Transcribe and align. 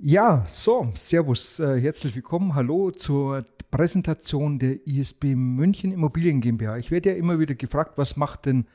Ja, 0.00 0.46
so, 0.48 0.92
Servus, 0.94 1.58
äh, 1.58 1.80
herzlich 1.80 2.14
willkommen. 2.14 2.54
Hallo 2.54 2.92
zur 2.92 3.44
Präsentation 3.72 4.60
der 4.60 4.86
ISB 4.86 5.34
München 5.34 5.90
Immobilien 5.90 6.40
GmbH. 6.40 6.76
Ich 6.76 6.92
werde 6.92 7.10
ja 7.10 7.16
immer 7.16 7.40
wieder 7.40 7.56
gefragt, 7.56 7.98
was 7.98 8.16
macht 8.16 8.46
denn 8.46 8.68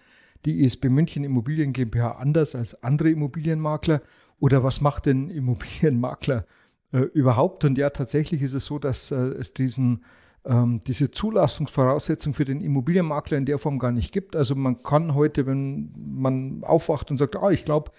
die 0.43 0.65
ISB 0.65 0.89
München 0.89 1.23
Immobilien 1.23 1.71
GmbH 1.71 2.11
anders 2.19 2.55
als 2.55 2.83
andere 2.83 3.09
Immobilienmakler 3.09 4.01
oder 4.41 4.65
was 4.65 4.81
macht 4.81 5.05
denn 5.05 5.29
Immobilienmakler 5.29 6.45
äh, 6.91 7.03
überhaupt? 7.13 7.63
Und 7.63 7.77
ja, 7.77 7.89
tatsächlich 7.89 8.41
ist 8.41 8.53
es 8.53 8.65
so, 8.65 8.77
dass 8.77 9.11
äh, 9.11 9.15
es 9.15 9.53
diesen 9.53 10.03
ähm, 10.43 10.81
diese 10.85 11.09
Zulassungsvoraussetzung 11.09 12.33
für 12.33 12.43
den 12.43 12.59
Immobilienmakler 12.59 13.37
in 13.37 13.45
der 13.45 13.59
Form 13.59 13.79
gar 13.79 13.93
nicht 13.93 14.11
gibt. 14.11 14.35
Also 14.35 14.55
man 14.55 14.83
kann 14.83 15.15
heute, 15.15 15.45
wenn 15.45 15.93
man 15.95 16.65
aufwacht 16.65 17.11
und 17.11 17.17
sagt, 17.17 17.37
ah, 17.37 17.49
ich 17.49 17.63
glaube, 17.63 17.91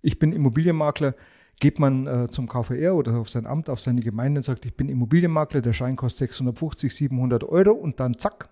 ich 0.00 0.18
bin 0.18 0.32
Immobilienmakler, 0.32 1.14
geht 1.62 1.78
man 1.78 2.08
äh, 2.08 2.28
zum 2.28 2.48
KVR 2.48 2.96
oder 2.96 3.14
auf 3.18 3.30
sein 3.30 3.46
Amt, 3.46 3.70
auf 3.70 3.80
seine 3.80 4.00
Gemeinde 4.00 4.40
und 4.40 4.42
sagt, 4.42 4.66
ich 4.66 4.74
bin 4.74 4.88
Immobilienmakler, 4.88 5.60
der 5.60 5.72
Schein 5.72 5.94
kostet 5.94 6.30
650, 6.30 6.92
700 6.92 7.44
Euro 7.44 7.70
und 7.70 8.00
dann 8.00 8.18
zack, 8.18 8.48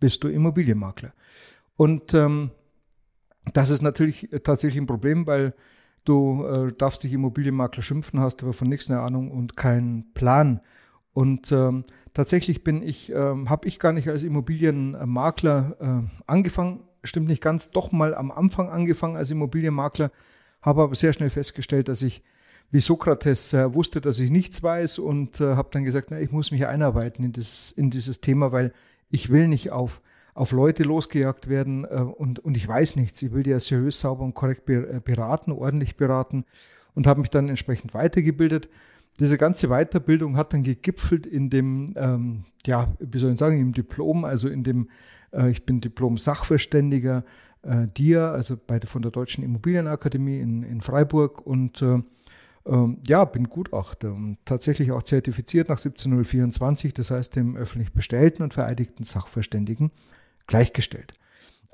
bist 0.00 0.24
du 0.24 0.28
Immobilienmakler. 0.28 1.12
Und 1.76 2.14
ähm, 2.14 2.50
das 3.52 3.68
ist 3.68 3.82
natürlich 3.82 4.30
tatsächlich 4.42 4.80
ein 4.80 4.86
Problem, 4.86 5.26
weil 5.26 5.52
du 6.06 6.46
äh, 6.46 6.72
darfst 6.72 7.04
dich 7.04 7.12
Immobilienmakler 7.12 7.82
schimpfen, 7.82 8.20
hast 8.20 8.42
aber 8.42 8.54
von 8.54 8.70
nichts 8.70 8.88
eine 8.90 9.00
Ahnung 9.00 9.30
und 9.30 9.58
keinen 9.58 10.14
Plan. 10.14 10.62
Und 11.12 11.52
ähm, 11.52 11.84
tatsächlich 12.14 12.64
bin 12.64 12.82
ich, 12.82 13.12
ähm, 13.12 13.50
habe 13.50 13.68
ich 13.68 13.78
gar 13.78 13.92
nicht 13.92 14.08
als 14.08 14.22
Immobilienmakler 14.22 15.76
äh, 15.78 16.22
angefangen, 16.26 16.84
stimmt 17.02 17.26
nicht 17.26 17.42
ganz, 17.42 17.68
doch 17.68 17.92
mal 17.92 18.14
am 18.14 18.30
Anfang 18.30 18.70
angefangen 18.70 19.16
als 19.16 19.30
Immobilienmakler, 19.30 20.10
habe 20.64 20.82
aber 20.82 20.94
sehr 20.94 21.12
schnell 21.12 21.30
festgestellt, 21.30 21.88
dass 21.88 22.02
ich 22.02 22.22
wie 22.70 22.80
Sokrates 22.80 23.52
äh, 23.52 23.72
wusste, 23.74 24.00
dass 24.00 24.18
ich 24.18 24.30
nichts 24.30 24.62
weiß 24.62 24.98
und 24.98 25.40
äh, 25.40 25.54
habe 25.54 25.68
dann 25.72 25.84
gesagt, 25.84 26.08
na, 26.10 26.18
ich 26.18 26.32
muss 26.32 26.50
mich 26.50 26.66
einarbeiten 26.66 27.24
in 27.24 27.32
dieses, 27.32 27.70
in 27.72 27.90
dieses 27.90 28.20
Thema, 28.20 28.52
weil 28.52 28.72
ich 29.10 29.30
will 29.30 29.46
nicht 29.46 29.70
auf, 29.70 30.00
auf 30.34 30.50
Leute 30.52 30.82
losgejagt 30.82 31.48
werden 31.48 31.84
äh, 31.84 31.98
und, 31.98 32.40
und 32.40 32.56
ich 32.56 32.66
weiß 32.66 32.96
nichts. 32.96 33.22
Ich 33.22 33.32
will 33.32 33.42
die 33.42 33.50
ja 33.50 33.60
seriös, 33.60 34.00
sauber 34.00 34.24
und 34.24 34.34
korrekt 34.34 34.68
äh, 34.68 35.00
beraten, 35.04 35.52
ordentlich 35.52 35.96
beraten 35.96 36.44
und 36.94 37.06
habe 37.06 37.20
mich 37.20 37.30
dann 37.30 37.48
entsprechend 37.48 37.94
weitergebildet 37.94 38.68
diese 39.20 39.36
ganze 39.36 39.68
Weiterbildung 39.68 40.36
hat 40.36 40.52
dann 40.52 40.62
gegipfelt 40.62 41.26
in 41.26 41.50
dem, 41.50 41.94
ähm, 41.96 42.44
ja, 42.66 42.92
wie 42.98 43.18
soll 43.18 43.32
ich 43.32 43.38
sagen, 43.38 43.60
im 43.60 43.72
Diplom, 43.72 44.24
also 44.24 44.48
in 44.48 44.64
dem, 44.64 44.88
äh, 45.32 45.50
ich 45.50 45.64
bin 45.64 45.80
Diplom-Sachverständiger 45.80 47.24
äh, 47.64 47.86
DIA, 47.86 48.32
also 48.32 48.56
bei, 48.56 48.80
von 48.80 49.02
der 49.02 49.10
Deutschen 49.10 49.44
Immobilienakademie 49.44 50.38
in, 50.38 50.62
in 50.62 50.80
Freiburg 50.80 51.46
und 51.46 51.82
äh, 51.82 51.98
ähm, 52.66 52.98
ja, 53.06 53.24
bin 53.24 53.48
Gutachter 53.48 54.12
und 54.12 54.38
tatsächlich 54.44 54.92
auch 54.92 55.02
zertifiziert 55.02 55.68
nach 55.68 55.78
17024, 55.78 56.94
das 56.94 57.10
heißt 57.10 57.36
dem 57.36 57.56
öffentlich 57.56 57.92
bestellten 57.92 58.42
und 58.42 58.54
vereidigten 58.54 59.04
Sachverständigen 59.04 59.90
gleichgestellt. 60.46 61.14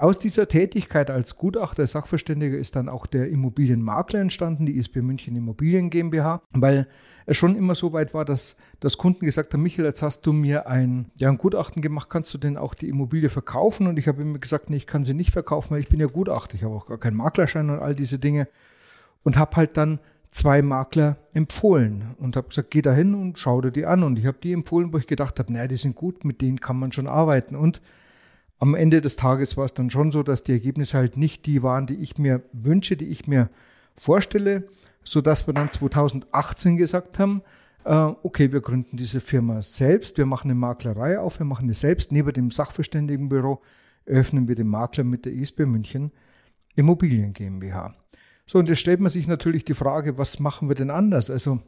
Aus 0.00 0.18
dieser 0.18 0.48
Tätigkeit 0.48 1.10
als 1.10 1.36
Gutachter, 1.36 1.86
Sachverständiger 1.86 2.56
ist 2.56 2.74
dann 2.74 2.88
auch 2.88 3.04
der 3.04 3.28
Immobilienmakler 3.28 4.18
entstanden, 4.18 4.64
die 4.64 4.78
ISB 4.78 5.02
München 5.02 5.36
Immobilien 5.36 5.90
GmbH, 5.90 6.40
weil 6.52 6.86
es 7.26 7.36
schon 7.36 7.54
immer 7.54 7.74
so 7.74 7.92
weit 7.92 8.14
war, 8.14 8.24
dass, 8.24 8.56
dass 8.80 8.96
Kunden 8.96 9.26
gesagt 9.26 9.52
haben, 9.52 9.62
Michael, 9.62 9.84
jetzt 9.84 10.00
hast 10.00 10.24
du 10.24 10.32
mir 10.32 10.66
ein, 10.66 11.10
ja, 11.18 11.28
ein 11.28 11.36
Gutachten 11.36 11.82
gemacht, 11.82 12.08
kannst 12.08 12.32
du 12.32 12.38
denn 12.38 12.56
auch 12.56 12.72
die 12.72 12.88
Immobilie 12.88 13.28
verkaufen? 13.28 13.88
Und 13.88 13.98
ich 13.98 14.08
habe 14.08 14.22
immer 14.22 14.38
gesagt, 14.38 14.70
nee, 14.70 14.78
ich 14.78 14.86
kann 14.86 15.04
sie 15.04 15.12
nicht 15.12 15.32
verkaufen, 15.32 15.72
weil 15.72 15.80
ich 15.80 15.90
bin 15.90 16.00
ja 16.00 16.06
Gutachter, 16.06 16.54
ich 16.54 16.64
habe 16.64 16.74
auch 16.74 16.86
gar 16.86 16.96
keinen 16.96 17.18
Maklerschein 17.18 17.68
und 17.68 17.80
all 17.80 17.94
diese 17.94 18.18
Dinge. 18.18 18.48
Und 19.22 19.36
habe 19.36 19.54
halt 19.56 19.76
dann 19.76 19.98
zwei 20.30 20.62
Makler 20.62 21.18
empfohlen 21.34 22.14
und 22.16 22.36
habe 22.36 22.48
gesagt, 22.48 22.70
geh 22.70 22.80
da 22.80 22.94
hin 22.94 23.14
und 23.14 23.38
schau 23.38 23.60
dir 23.60 23.70
die 23.70 23.84
an. 23.84 24.02
Und 24.02 24.18
ich 24.18 24.24
habe 24.24 24.38
die 24.42 24.54
empfohlen, 24.54 24.94
wo 24.94 24.96
ich 24.96 25.06
gedacht 25.06 25.38
habe, 25.38 25.52
naja, 25.52 25.68
die 25.68 25.76
sind 25.76 25.94
gut, 25.94 26.24
mit 26.24 26.40
denen 26.40 26.58
kann 26.58 26.78
man 26.78 26.90
schon 26.90 27.06
arbeiten. 27.06 27.54
Und 27.54 27.82
am 28.60 28.74
Ende 28.74 29.00
des 29.00 29.16
Tages 29.16 29.56
war 29.56 29.64
es 29.64 29.74
dann 29.74 29.90
schon 29.90 30.12
so, 30.12 30.22
dass 30.22 30.44
die 30.44 30.52
Ergebnisse 30.52 30.98
halt 30.98 31.16
nicht 31.16 31.46
die 31.46 31.62
waren, 31.62 31.86
die 31.86 31.96
ich 31.96 32.18
mir 32.18 32.42
wünsche, 32.52 32.96
die 32.96 33.08
ich 33.08 33.26
mir 33.26 33.48
vorstelle, 33.96 34.68
so 35.02 35.20
dass 35.22 35.46
wir 35.46 35.54
dann 35.54 35.70
2018 35.70 36.76
gesagt 36.76 37.18
haben, 37.18 37.42
äh, 37.84 37.94
okay, 38.22 38.52
wir 38.52 38.60
gründen 38.60 38.98
diese 38.98 39.20
Firma 39.20 39.62
selbst, 39.62 40.18
wir 40.18 40.26
machen 40.26 40.50
eine 40.50 40.60
Maklerei 40.60 41.18
auf, 41.18 41.38
wir 41.38 41.46
machen 41.46 41.68
es 41.70 41.80
selbst. 41.80 42.12
Neben 42.12 42.32
dem 42.34 42.50
Sachverständigenbüro 42.50 43.62
öffnen 44.04 44.46
wir 44.46 44.54
den 44.54 44.68
Makler 44.68 45.04
mit 45.04 45.24
der 45.24 45.32
ISB 45.32 45.60
München 45.60 46.12
Immobilien 46.76 47.32
GmbH. 47.32 47.94
So, 48.46 48.58
und 48.58 48.68
jetzt 48.68 48.80
stellt 48.80 49.00
man 49.00 49.10
sich 49.10 49.26
natürlich 49.26 49.64
die 49.64 49.74
Frage, 49.74 50.18
was 50.18 50.38
machen 50.38 50.68
wir 50.68 50.74
denn 50.74 50.90
anders? 50.90 51.30
Also 51.30 51.60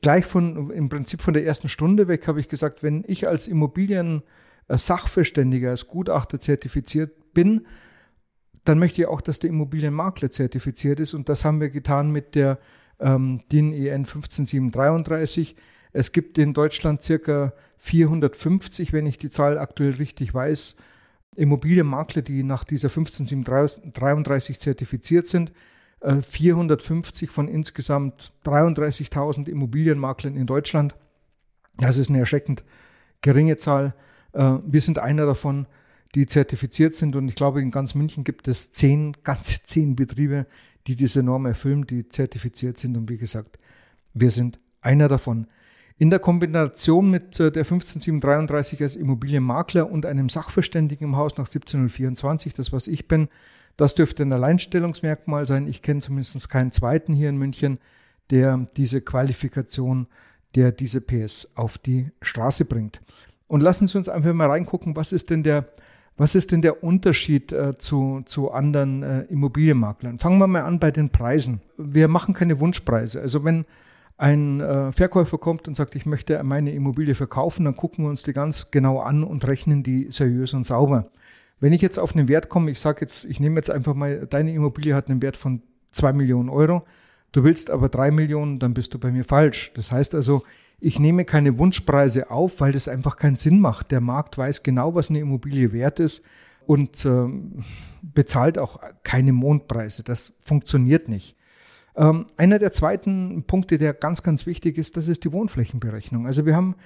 gleich 0.00 0.24
von, 0.24 0.70
im 0.70 0.88
Prinzip 0.88 1.20
von 1.20 1.34
der 1.34 1.44
ersten 1.44 1.68
Stunde 1.68 2.08
weg 2.08 2.26
habe 2.26 2.40
ich 2.40 2.48
gesagt, 2.48 2.82
wenn 2.82 3.04
ich 3.06 3.28
als 3.28 3.48
Immobilien 3.48 4.22
Sachverständiger, 4.68 5.70
als 5.70 5.86
Gutachter 5.86 6.38
zertifiziert 6.38 7.32
bin, 7.32 7.66
dann 8.64 8.78
möchte 8.78 9.02
ich 9.02 9.08
auch, 9.08 9.20
dass 9.20 9.38
der 9.38 9.50
Immobilienmakler 9.50 10.30
zertifiziert 10.30 11.00
ist. 11.00 11.14
Und 11.14 11.28
das 11.28 11.44
haben 11.44 11.60
wir 11.60 11.70
getan 11.70 12.10
mit 12.10 12.34
der 12.34 12.58
ähm, 12.98 13.42
DIN 13.52 13.72
EN 13.72 14.04
15733. 14.04 15.56
Es 15.92 16.12
gibt 16.12 16.36
in 16.38 16.52
Deutschland 16.52 17.02
circa 17.02 17.52
450, 17.78 18.92
wenn 18.92 19.06
ich 19.06 19.18
die 19.18 19.30
Zahl 19.30 19.58
aktuell 19.58 19.92
richtig 19.92 20.34
weiß, 20.34 20.76
Immobilienmakler, 21.36 22.22
die 22.22 22.42
nach 22.42 22.64
dieser 22.64 22.88
15733 22.88 24.58
zertifiziert 24.58 25.28
sind. 25.28 25.52
450 26.02 27.28
äh, 27.28 27.32
von 27.32 27.48
insgesamt 27.48 28.32
33.000 28.44 29.48
Immobilienmaklern 29.48 30.36
in 30.36 30.46
Deutschland. 30.46 30.94
Das 31.78 31.96
ist 31.96 32.10
eine 32.10 32.20
erschreckend 32.20 32.64
geringe 33.22 33.56
Zahl. 33.56 33.94
Äh, 34.36 34.58
wir 34.66 34.80
sind 34.80 34.98
einer 34.98 35.26
davon, 35.26 35.66
die 36.14 36.26
zertifiziert 36.26 36.94
sind 36.94 37.16
und 37.16 37.28
ich 37.28 37.34
glaube, 37.34 37.60
in 37.60 37.70
ganz 37.70 37.94
München 37.94 38.24
gibt 38.24 38.48
es 38.48 38.72
zehn, 38.72 39.16
ganz 39.24 39.64
zehn 39.64 39.96
Betriebe, 39.96 40.46
die 40.86 40.94
diese 40.94 41.22
Norm 41.22 41.46
erfüllen, 41.46 41.86
die 41.86 42.06
zertifiziert 42.06 42.78
sind 42.78 42.96
und 42.96 43.10
wie 43.10 43.16
gesagt, 43.16 43.58
wir 44.14 44.30
sind 44.30 44.60
einer 44.80 45.08
davon. 45.08 45.46
In 45.98 46.10
der 46.10 46.18
Kombination 46.18 47.10
mit 47.10 47.40
äh, 47.40 47.50
der 47.50 47.64
15733 47.64 48.82
als 48.82 48.96
Immobilienmakler 48.96 49.90
und 49.90 50.06
einem 50.06 50.28
Sachverständigen 50.28 51.08
im 51.08 51.16
Haus 51.16 51.36
nach 51.38 51.46
17024, 51.46 52.52
das 52.52 52.72
was 52.72 52.86
ich 52.86 53.08
bin, 53.08 53.28
das 53.76 53.94
dürfte 53.94 54.22
ein 54.22 54.32
Alleinstellungsmerkmal 54.32 55.46
sein. 55.46 55.66
Ich 55.66 55.82
kenne 55.82 56.00
zumindest 56.00 56.48
keinen 56.48 56.70
zweiten 56.70 57.12
hier 57.12 57.28
in 57.28 57.36
München, 57.36 57.78
der 58.30 58.68
diese 58.76 59.00
Qualifikation, 59.00 60.06
der 60.54 60.72
diese 60.72 61.00
PS 61.00 61.52
auf 61.56 61.76
die 61.78 62.10
Straße 62.22 62.64
bringt. 62.64 63.00
Und 63.48 63.62
lassen 63.62 63.86
Sie 63.86 63.96
uns 63.96 64.08
einfach 64.08 64.32
mal 64.32 64.50
reingucken, 64.50 64.96
was 64.96 65.12
ist 65.12 65.30
denn 65.30 65.42
der, 65.42 65.68
was 66.16 66.34
ist 66.34 66.52
denn 66.52 66.62
der 66.62 66.82
Unterschied 66.82 67.52
äh, 67.52 67.78
zu, 67.78 68.22
zu 68.26 68.50
anderen 68.50 69.02
äh, 69.02 69.22
Immobilienmaklern? 69.24 70.18
Fangen 70.18 70.38
wir 70.38 70.46
mal 70.46 70.62
an 70.62 70.78
bei 70.78 70.90
den 70.90 71.10
Preisen. 71.10 71.60
Wir 71.76 72.08
machen 72.08 72.34
keine 72.34 72.58
Wunschpreise. 72.58 73.20
Also 73.20 73.44
wenn 73.44 73.64
ein 74.18 74.60
äh, 74.60 74.92
Verkäufer 74.92 75.38
kommt 75.38 75.68
und 75.68 75.74
sagt, 75.74 75.94
ich 75.94 76.06
möchte 76.06 76.42
meine 76.42 76.72
Immobilie 76.72 77.14
verkaufen, 77.14 77.64
dann 77.64 77.76
gucken 77.76 78.04
wir 78.04 78.08
uns 78.08 78.22
die 78.22 78.32
ganz 78.32 78.70
genau 78.70 79.00
an 79.00 79.22
und 79.22 79.46
rechnen 79.46 79.82
die 79.82 80.06
seriös 80.10 80.54
und 80.54 80.64
sauber. 80.64 81.10
Wenn 81.60 81.72
ich 81.72 81.82
jetzt 81.82 81.98
auf 81.98 82.14
einen 82.14 82.28
Wert 82.28 82.48
komme, 82.48 82.70
ich 82.70 82.80
sage 82.80 83.02
jetzt, 83.02 83.24
ich 83.24 83.40
nehme 83.40 83.56
jetzt 83.56 83.70
einfach 83.70 83.94
mal, 83.94 84.26
deine 84.26 84.52
Immobilie 84.52 84.94
hat 84.94 85.08
einen 85.08 85.22
Wert 85.22 85.36
von 85.36 85.62
zwei 85.90 86.12
Millionen 86.12 86.48
Euro, 86.48 86.84
du 87.32 87.44
willst 87.44 87.70
aber 87.70 87.88
drei 87.88 88.10
Millionen, 88.10 88.58
dann 88.58 88.74
bist 88.74 88.94
du 88.94 88.98
bei 88.98 89.10
mir 89.10 89.24
falsch. 89.24 89.72
Das 89.74 89.92
heißt 89.92 90.14
also, 90.14 90.42
ich 90.78 90.98
nehme 91.00 91.24
keine 91.24 91.58
Wunschpreise 91.58 92.30
auf, 92.30 92.60
weil 92.60 92.72
das 92.72 92.88
einfach 92.88 93.16
keinen 93.16 93.36
Sinn 93.36 93.60
macht. 93.60 93.90
Der 93.90 94.00
Markt 94.00 94.36
weiß 94.36 94.62
genau, 94.62 94.94
was 94.94 95.08
eine 95.08 95.20
Immobilie 95.20 95.72
wert 95.72 96.00
ist 96.00 96.24
und 96.66 97.04
äh, 97.04 97.26
bezahlt 98.02 98.58
auch 98.58 98.80
keine 99.02 99.32
Mondpreise. 99.32 100.02
Das 100.02 100.34
funktioniert 100.42 101.08
nicht. 101.08 101.36
Ähm, 101.96 102.26
einer 102.36 102.58
der 102.58 102.72
zweiten 102.72 103.44
Punkte, 103.46 103.78
der 103.78 103.94
ganz, 103.94 104.22
ganz 104.22 104.44
wichtig 104.46 104.76
ist, 104.76 104.96
das 104.96 105.08
ist 105.08 105.24
die 105.24 105.32
Wohnflächenberechnung. 105.32 106.26
Also 106.26 106.44
wir 106.44 106.54
haben, 106.54 106.76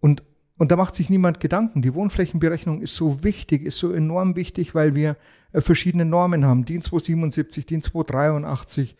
und, 0.00 0.22
und 0.58 0.70
da 0.70 0.76
macht 0.76 0.94
sich 0.94 1.08
niemand 1.08 1.40
Gedanken, 1.40 1.80
die 1.80 1.94
Wohnflächenberechnung 1.94 2.82
ist 2.82 2.96
so 2.96 3.24
wichtig, 3.24 3.64
ist 3.64 3.78
so 3.78 3.92
enorm 3.92 4.36
wichtig, 4.36 4.74
weil 4.74 4.94
wir 4.94 5.16
äh, 5.52 5.62
verschiedene 5.62 6.04
Normen 6.04 6.44
haben. 6.44 6.66
DIN 6.66 6.82
277, 6.82 7.64
DIN 7.64 7.80
283, 7.80 8.96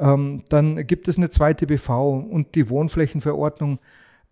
Ähm, 0.00 0.42
dann 0.48 0.86
gibt 0.86 1.08
es 1.08 1.18
eine 1.18 1.28
zweite 1.28 1.66
BV 1.66 2.26
und 2.30 2.54
die 2.54 2.70
Wohnflächenverordnung, 2.70 3.78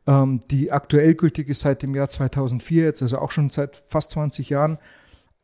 ähm, 0.07 0.41
die 0.51 0.73
aktuell 0.73 1.15
gültig 1.15 1.49
ist 1.49 1.61
seit 1.61 1.83
dem 1.83 1.95
Jahr 1.95 2.09
2004, 2.09 2.85
jetzt 2.85 3.03
also 3.03 3.19
auch 3.19 3.31
schon 3.31 3.51
seit 3.51 3.85
fast 3.87 4.13
20 4.13 4.49
Jahren. 4.49 4.79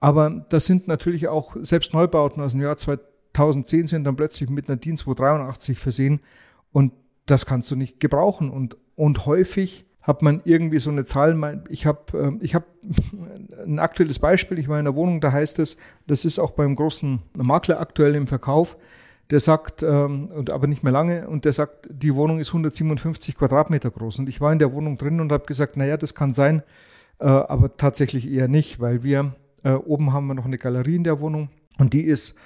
Aber 0.01 0.45
das 0.49 0.65
sind 0.67 0.89
natürlich 0.89 1.29
auch 1.29 1.57
selbst 1.61 1.93
Neubauten 1.93 2.43
aus 2.43 2.53
dem 2.53 2.63
Jahr 2.63 2.77
2010 2.77 3.87
sind 3.87 4.05
dann 4.05 4.17
plötzlich 4.17 4.49
mit 4.49 4.69
einer 4.69 4.77
DIN 4.77 4.97
283 4.97 5.79
versehen 5.79 6.21
und 6.73 6.93
das 7.27 7.47
kannst 7.47 7.71
du 7.71 7.77
nicht 7.77 8.01
gebrauchen. 8.01 8.51
Und, 8.51 8.77
und 8.97 9.27
häufig 9.27 9.87
hat 10.03 10.23
man 10.23 10.43
irgendwie 10.45 10.79
so 10.79 10.91
eine 10.91 11.05
Zahl. 11.05 11.65
Ich 11.69 11.87
habe 11.87 12.19
ähm, 12.19 12.39
ich 12.43 12.55
hab 12.55 12.67
ein 13.67 13.79
aktuelles 13.79 14.19
Beispiel. 14.19 14.59
Ich 14.59 14.69
war 14.69 14.79
in 14.79 14.85
der 14.85 14.95
Wohnung, 14.95 15.21
da 15.21 15.33
heißt 15.33 15.59
es, 15.59 15.77
das 16.07 16.25
ist 16.25 16.39
auch 16.39 16.53
beim 16.53 16.77
großen 16.77 17.21
Makler 17.35 17.81
aktuell 17.81 18.15
im 18.15 18.27
Verkauf, 18.27 18.77
der 19.31 19.41
sagt, 19.41 19.83
ähm, 19.83 20.27
und 20.27 20.51
aber 20.51 20.67
nicht 20.67 20.83
mehr 20.83 20.93
lange, 20.93 21.29
und 21.29 21.45
der 21.45 21.53
sagt, 21.53 21.89
die 21.91 22.15
Wohnung 22.15 22.41
ist 22.41 22.49
157 22.49 23.37
Quadratmeter 23.37 23.91
groß. 23.91 24.19
Und 24.19 24.29
ich 24.29 24.41
war 24.41 24.53
in 24.53 24.59
der 24.59 24.73
Wohnung 24.73 24.97
drin 24.97 25.21
und 25.21 25.33
habe 25.33 25.47
gesagt, 25.47 25.77
naja, 25.77 25.97
das 25.97 26.15
kann 26.15 26.35
sein, 26.35 26.63
äh, 27.19 27.27
aber 27.27 27.77
tatsächlich 27.77 28.31
eher 28.31 28.49
nicht, 28.49 28.81
weil 28.81 29.03
wir 29.03 29.35
äh, 29.63 29.73
oben 29.73 30.13
haben 30.13 30.27
wir 30.27 30.35
noch 30.35 30.45
eine 30.45 30.59
Galerie 30.59 30.97
in 30.97 31.05
der 31.05 31.21
Wohnung 31.21 31.49
und 31.79 31.93
die 31.93 32.03
ist 32.03 32.37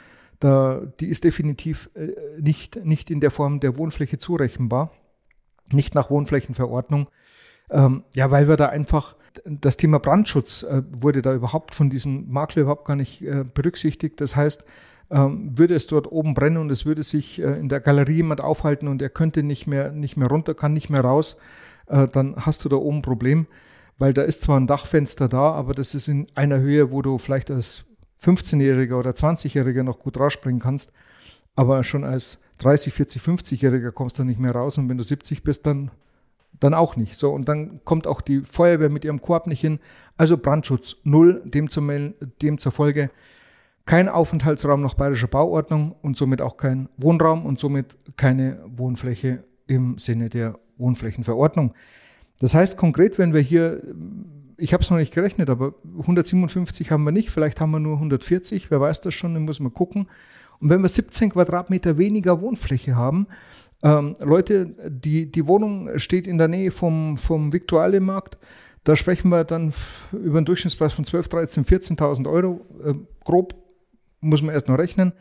da, 0.40 0.82
die 1.00 1.08
ist 1.08 1.24
definitiv 1.24 1.90
äh, 1.94 2.12
nicht, 2.40 2.84
nicht 2.84 3.10
in 3.10 3.20
der 3.20 3.30
Form 3.30 3.60
der 3.60 3.76
Wohnfläche 3.76 4.18
zurechenbar, 4.18 4.92
nicht 5.70 5.94
nach 5.94 6.10
Wohnflächenverordnung. 6.10 7.08
Ähm, 7.70 8.04
ja, 8.14 8.30
weil 8.30 8.48
wir 8.48 8.56
da 8.56 8.66
einfach, 8.66 9.16
das 9.44 9.76
Thema 9.76 9.98
Brandschutz 9.98 10.62
äh, 10.62 10.82
wurde 10.90 11.22
da 11.22 11.34
überhaupt 11.34 11.74
von 11.74 11.90
diesem 11.90 12.30
Makler 12.30 12.62
überhaupt 12.62 12.86
gar 12.86 12.96
nicht 12.96 13.22
äh, 13.22 13.44
berücksichtigt. 13.52 14.20
Das 14.20 14.36
heißt, 14.36 14.64
würde 15.10 15.74
es 15.74 15.86
dort 15.86 16.10
oben 16.10 16.34
brennen 16.34 16.58
und 16.58 16.70
es 16.70 16.84
würde 16.84 17.02
sich 17.02 17.40
äh, 17.40 17.58
in 17.58 17.68
der 17.68 17.80
Galerie 17.80 18.16
jemand 18.16 18.42
aufhalten 18.42 18.88
und 18.88 19.00
er 19.00 19.08
könnte 19.08 19.42
nicht 19.42 19.66
mehr, 19.66 19.90
nicht 19.90 20.16
mehr 20.16 20.28
runter, 20.28 20.54
kann 20.54 20.74
nicht 20.74 20.90
mehr 20.90 21.00
raus, 21.00 21.38
äh, 21.86 22.06
dann 22.08 22.36
hast 22.36 22.64
du 22.64 22.68
da 22.68 22.76
oben 22.76 22.98
ein 22.98 23.02
Problem, 23.02 23.46
weil 23.96 24.12
da 24.12 24.22
ist 24.22 24.42
zwar 24.42 24.60
ein 24.60 24.66
Dachfenster 24.66 25.28
da, 25.28 25.52
aber 25.52 25.72
das 25.74 25.94
ist 25.94 26.08
in 26.08 26.26
einer 26.34 26.58
Höhe, 26.58 26.90
wo 26.90 27.00
du 27.00 27.16
vielleicht 27.16 27.50
als 27.50 27.84
15-Jähriger 28.22 28.98
oder 28.98 29.12
20-Jähriger 29.12 29.82
noch 29.82 29.98
gut 29.98 30.18
rausspringen 30.18 30.60
kannst, 30.60 30.92
aber 31.56 31.82
schon 31.84 32.04
als 32.04 32.40
30, 32.58 32.92
40, 32.92 33.22
50-Jähriger 33.22 33.92
kommst 33.92 34.18
du 34.18 34.24
nicht 34.24 34.40
mehr 34.40 34.52
raus 34.52 34.76
und 34.76 34.88
wenn 34.88 34.98
du 34.98 35.04
70 35.04 35.42
bist, 35.42 35.66
dann 35.66 35.90
dann 36.60 36.74
auch 36.74 36.96
nicht. 36.96 37.16
So, 37.16 37.30
und 37.30 37.48
dann 37.48 37.80
kommt 37.84 38.06
auch 38.06 38.20
die 38.20 38.40
Feuerwehr 38.40 38.88
mit 38.88 39.04
ihrem 39.04 39.20
Korb 39.20 39.46
nicht 39.46 39.60
hin. 39.60 39.78
Also 40.16 40.36
Brandschutz 40.36 40.96
null, 41.04 41.42
dem 41.44 41.68
zur 41.70 42.72
Folge 42.72 43.10
kein 43.88 44.10
Aufenthaltsraum 44.10 44.82
nach 44.82 44.92
bayerischer 44.92 45.28
Bauordnung 45.28 45.94
und 46.02 46.14
somit 46.14 46.42
auch 46.42 46.58
kein 46.58 46.90
Wohnraum 46.98 47.46
und 47.46 47.58
somit 47.58 47.96
keine 48.18 48.62
Wohnfläche 48.66 49.44
im 49.66 49.96
Sinne 49.96 50.28
der 50.28 50.58
Wohnflächenverordnung. 50.76 51.72
Das 52.38 52.54
heißt 52.54 52.76
konkret, 52.76 53.18
wenn 53.18 53.32
wir 53.32 53.40
hier, 53.40 53.82
ich 54.58 54.74
habe 54.74 54.82
es 54.82 54.90
noch 54.90 54.98
nicht 54.98 55.14
gerechnet, 55.14 55.48
aber 55.48 55.72
157 56.00 56.90
haben 56.90 57.02
wir 57.04 57.12
nicht, 57.12 57.30
vielleicht 57.30 57.62
haben 57.62 57.70
wir 57.70 57.80
nur 57.80 57.94
140, 57.94 58.70
wer 58.70 58.78
weiß 58.78 59.00
das 59.00 59.14
schon, 59.14 59.32
dann 59.32 59.46
muss 59.46 59.58
man 59.58 59.72
gucken. 59.72 60.06
Und 60.60 60.68
wenn 60.68 60.82
wir 60.82 60.88
17 60.88 61.30
Quadratmeter 61.30 61.96
weniger 61.96 62.42
Wohnfläche 62.42 62.94
haben, 62.94 63.26
ähm, 63.82 64.16
Leute, 64.20 64.66
die, 64.90 65.32
die 65.32 65.46
Wohnung 65.46 65.98
steht 65.98 66.26
in 66.26 66.36
der 66.36 66.48
Nähe 66.48 66.72
vom, 66.72 67.16
vom 67.16 67.54
Viktualienmarkt. 67.54 68.36
Da 68.84 68.96
sprechen 68.96 69.30
wir 69.30 69.44
dann 69.44 69.72
über 70.12 70.36
einen 70.36 70.44
Durchschnittspreis 70.44 70.92
von 70.92 71.06
12, 71.06 71.28
13, 71.30 71.64
14.000 71.64 72.30
Euro. 72.30 72.66
Äh, 72.84 72.92
grob 73.24 73.67
muss 74.20 74.42
man 74.42 74.54
erst 74.54 74.68
noch 74.68 74.78
rechnen. 74.78 75.12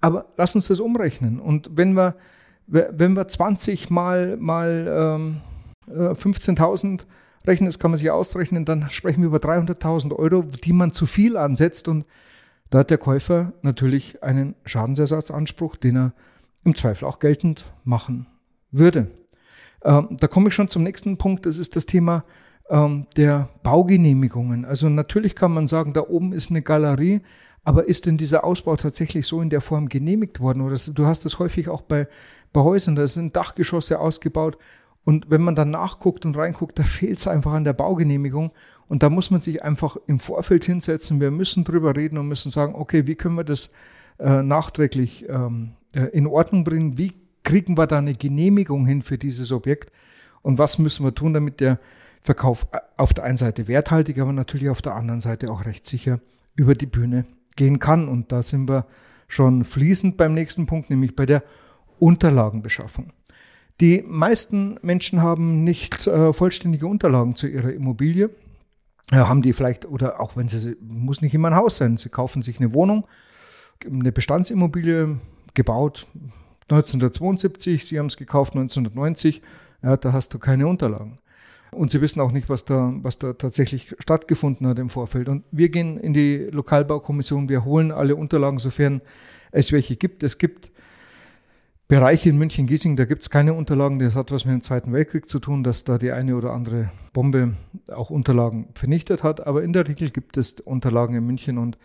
Aber 0.00 0.26
lass 0.36 0.54
uns 0.54 0.68
das 0.68 0.80
umrechnen. 0.80 1.40
Und 1.40 1.70
wenn 1.72 1.94
wir, 1.94 2.16
wenn 2.66 3.14
wir 3.14 3.28
20 3.28 3.90
mal, 3.90 4.36
mal 4.36 4.86
ähm, 4.88 5.40
15.000 5.88 7.00
äh, 7.00 7.04
rechnen, 7.46 7.68
das 7.68 7.78
kann 7.78 7.90
man 7.90 7.98
sich 7.98 8.10
ausrechnen, 8.10 8.64
dann 8.64 8.90
sprechen 8.90 9.22
wir 9.22 9.28
über 9.28 9.38
300.000 9.38 10.12
Euro, 10.14 10.42
die 10.42 10.72
man 10.72 10.92
zu 10.92 11.06
viel 11.06 11.36
ansetzt. 11.36 11.88
Und 11.88 12.04
da 12.70 12.80
hat 12.80 12.90
der 12.90 12.98
Käufer 12.98 13.52
natürlich 13.62 14.22
einen 14.22 14.54
Schadensersatzanspruch, 14.64 15.76
den 15.76 15.96
er 15.96 16.12
im 16.64 16.74
Zweifel 16.74 17.06
auch 17.06 17.20
geltend 17.20 17.72
machen 17.84 18.26
würde. 18.70 19.10
Ähm, 19.84 20.16
da 20.18 20.26
komme 20.26 20.48
ich 20.48 20.54
schon 20.54 20.68
zum 20.68 20.82
nächsten 20.82 21.16
Punkt, 21.16 21.46
das 21.46 21.58
ist 21.58 21.76
das 21.76 21.86
Thema 21.86 22.24
ähm, 22.68 23.06
der 23.16 23.48
Baugenehmigungen. 23.62 24.64
Also 24.64 24.88
natürlich 24.88 25.36
kann 25.36 25.54
man 25.54 25.66
sagen, 25.68 25.92
da 25.92 26.02
oben 26.02 26.32
ist 26.32 26.50
eine 26.50 26.62
Galerie, 26.62 27.20
aber 27.66 27.88
ist 27.88 28.06
denn 28.06 28.16
dieser 28.16 28.44
Ausbau 28.44 28.76
tatsächlich 28.76 29.26
so 29.26 29.42
in 29.42 29.50
der 29.50 29.60
Form 29.60 29.88
genehmigt 29.88 30.38
worden? 30.38 30.62
Oder 30.62 30.76
du 30.76 31.04
hast 31.04 31.24
das 31.24 31.40
häufig 31.40 31.68
auch 31.68 31.82
bei, 31.82 32.06
bei 32.52 32.60
Häusern, 32.60 32.94
da 32.94 33.08
sind 33.08 33.34
Dachgeschosse 33.34 33.98
ausgebaut 33.98 34.56
und 35.02 35.30
wenn 35.30 35.42
man 35.42 35.56
dann 35.56 35.72
nachguckt 35.72 36.24
und 36.24 36.36
reinguckt, 36.36 36.78
da 36.78 36.84
fehlt 36.84 37.18
es 37.18 37.26
einfach 37.26 37.52
an 37.54 37.64
der 37.64 37.72
Baugenehmigung. 37.72 38.52
Und 38.88 39.02
da 39.02 39.10
muss 39.10 39.32
man 39.32 39.40
sich 39.40 39.64
einfach 39.64 39.96
im 40.06 40.20
Vorfeld 40.20 40.64
hinsetzen. 40.64 41.20
Wir 41.20 41.32
müssen 41.32 41.64
drüber 41.64 41.96
reden 41.96 42.18
und 42.18 42.28
müssen 42.28 42.50
sagen, 42.50 42.76
okay, 42.76 43.08
wie 43.08 43.16
können 43.16 43.34
wir 43.34 43.44
das 43.44 43.72
äh, 44.20 44.42
nachträglich 44.42 45.28
ähm, 45.28 45.74
äh, 45.92 46.04
in 46.06 46.28
Ordnung 46.28 46.62
bringen. 46.62 46.98
Wie 46.98 47.12
kriegen 47.42 47.76
wir 47.76 47.88
da 47.88 47.98
eine 47.98 48.14
Genehmigung 48.14 48.86
hin 48.86 49.02
für 49.02 49.18
dieses 49.18 49.50
Objekt? 49.50 49.92
Und 50.42 50.58
was 50.58 50.78
müssen 50.78 51.04
wir 51.04 51.14
tun, 51.14 51.34
damit 51.34 51.60
der 51.60 51.80
Verkauf 52.22 52.68
äh, 52.72 52.78
auf 52.96 53.12
der 53.12 53.24
einen 53.24 53.36
Seite 53.36 53.66
werthaltig, 53.66 54.20
aber 54.20 54.32
natürlich 54.32 54.70
auf 54.70 54.82
der 54.82 54.94
anderen 54.94 55.20
Seite 55.20 55.50
auch 55.50 55.64
rechtssicher 55.64 56.20
über 56.54 56.76
die 56.76 56.86
Bühne 56.86 57.26
gehen 57.56 57.78
kann? 57.78 58.08
Und 58.08 58.32
da 58.32 58.42
sind 58.42 58.68
wir 58.68 58.86
schon 59.28 59.64
fließend 59.64 60.16
beim 60.16 60.34
nächsten 60.34 60.66
Punkt, 60.66 60.90
nämlich 60.90 61.16
bei 61.16 61.26
der 61.26 61.42
Unterlagenbeschaffung. 61.98 63.12
Die 63.80 64.02
meisten 64.06 64.78
Menschen 64.82 65.20
haben 65.20 65.64
nicht 65.64 66.06
äh, 66.06 66.32
vollständige 66.32 66.86
Unterlagen 66.86 67.34
zu 67.34 67.46
ihrer 67.46 67.72
Immobilie. 67.72 68.30
Äh, 69.12 69.16
haben 69.16 69.42
die 69.42 69.52
vielleicht, 69.52 69.84
oder 69.84 70.20
auch 70.20 70.36
wenn 70.36 70.48
sie, 70.48 70.76
muss 70.80 71.20
nicht 71.20 71.34
immer 71.34 71.48
ein 71.48 71.56
Haus 71.56 71.76
sein, 71.76 71.96
sie 71.96 72.08
kaufen 72.08 72.42
sich 72.42 72.58
eine 72.60 72.72
Wohnung, 72.72 73.06
eine 73.84 74.12
Bestandsimmobilie, 74.12 75.18
gebaut 75.54 76.06
1972, 76.68 77.86
Sie 77.86 77.98
haben 77.98 78.06
es 78.06 78.16
gekauft 78.16 78.54
1990, 78.54 79.40
ja, 79.82 79.96
da 79.96 80.12
hast 80.12 80.34
du 80.34 80.38
keine 80.38 80.66
Unterlagen. 80.66 81.18
Und 81.72 81.90
Sie 81.90 82.00
wissen 82.00 82.20
auch 82.20 82.32
nicht, 82.32 82.48
was 82.48 82.64
da, 82.64 82.92
was 83.02 83.18
da 83.18 83.32
tatsächlich 83.32 83.94
stattgefunden 83.98 84.66
hat 84.66 84.78
im 84.78 84.88
Vorfeld. 84.88 85.28
Und 85.28 85.44
wir 85.50 85.68
gehen 85.68 85.98
in 85.98 86.14
die 86.14 86.48
Lokalbaukommission, 86.50 87.48
wir 87.48 87.64
holen 87.64 87.90
alle 87.90 88.16
Unterlagen, 88.16 88.58
sofern 88.58 89.02
es 89.52 89.72
welche 89.72 89.96
gibt. 89.96 90.22
Es 90.22 90.38
gibt 90.38 90.70
Bereiche 91.88 92.30
in 92.30 92.38
München-Giesing, 92.38 92.96
da 92.96 93.04
gibt 93.04 93.22
es 93.22 93.30
keine 93.30 93.54
Unterlagen. 93.54 93.98
Das 93.98 94.16
hat 94.16 94.32
was 94.32 94.44
mit 94.44 94.54
dem 94.54 94.62
Zweiten 94.62 94.92
Weltkrieg 94.92 95.28
zu 95.28 95.38
tun, 95.38 95.62
dass 95.62 95.84
da 95.84 95.98
die 95.98 96.12
eine 96.12 96.36
oder 96.36 96.52
andere 96.52 96.90
Bombe 97.12 97.54
auch 97.92 98.10
Unterlagen 98.10 98.68
vernichtet 98.74 99.22
hat. 99.22 99.46
Aber 99.46 99.62
in 99.62 99.72
der 99.72 99.86
Regel 99.86 100.10
gibt 100.10 100.36
es 100.36 100.60
Unterlagen 100.60 101.14
in 101.14 101.24
München 101.24 101.58
und 101.58 101.78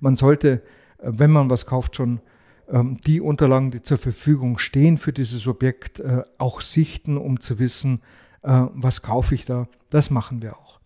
man 0.00 0.14
sollte, 0.14 0.62
wenn 1.02 1.30
man 1.32 1.50
was 1.50 1.66
kauft, 1.66 1.96
schon 1.96 2.20
ähm, 2.68 2.98
die 3.04 3.20
Unterlagen, 3.20 3.70
die 3.70 3.82
zur 3.82 3.98
Verfügung 3.98 4.58
stehen 4.58 4.96
für 4.96 5.12
dieses 5.12 5.46
Objekt, 5.46 6.00
äh, 6.00 6.22
auch 6.38 6.60
sichten, 6.60 7.16
um 7.16 7.40
zu 7.40 7.58
wissen, 7.58 7.96
äh, 7.96 8.27
was 8.42 9.02
kaufe 9.02 9.34
ich 9.34 9.44
da. 9.44 9.68
Das 9.90 10.10
machen 10.10 10.42
wir 10.42 10.56
auch. 10.56 10.80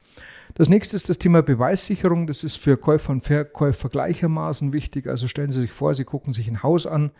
Das 0.55 0.69
nächste 0.69 0.97
ist 0.97 1.09
das 1.09 1.19
Thema 1.19 1.43
Beweissicherung. 1.43 2.27
Das 2.27 2.45
ist 2.45 2.57
für 2.57 2.77
Käufer 2.77 3.13
und 3.13 3.23
Verkäufer 3.23 3.89
gleichermaßen 3.89 4.73
wichtig. 4.73 5.07
Also 5.07 5.29
stellen 5.29 5.51
Sie 5.51 5.61
sich 5.61 5.73
vor, 5.73 5.95
Sie 5.95 6.05
gucken 6.05 6.33
sich 6.33 6.49
ein 6.49 6.63
Haus 6.63 6.87
an 6.87 7.11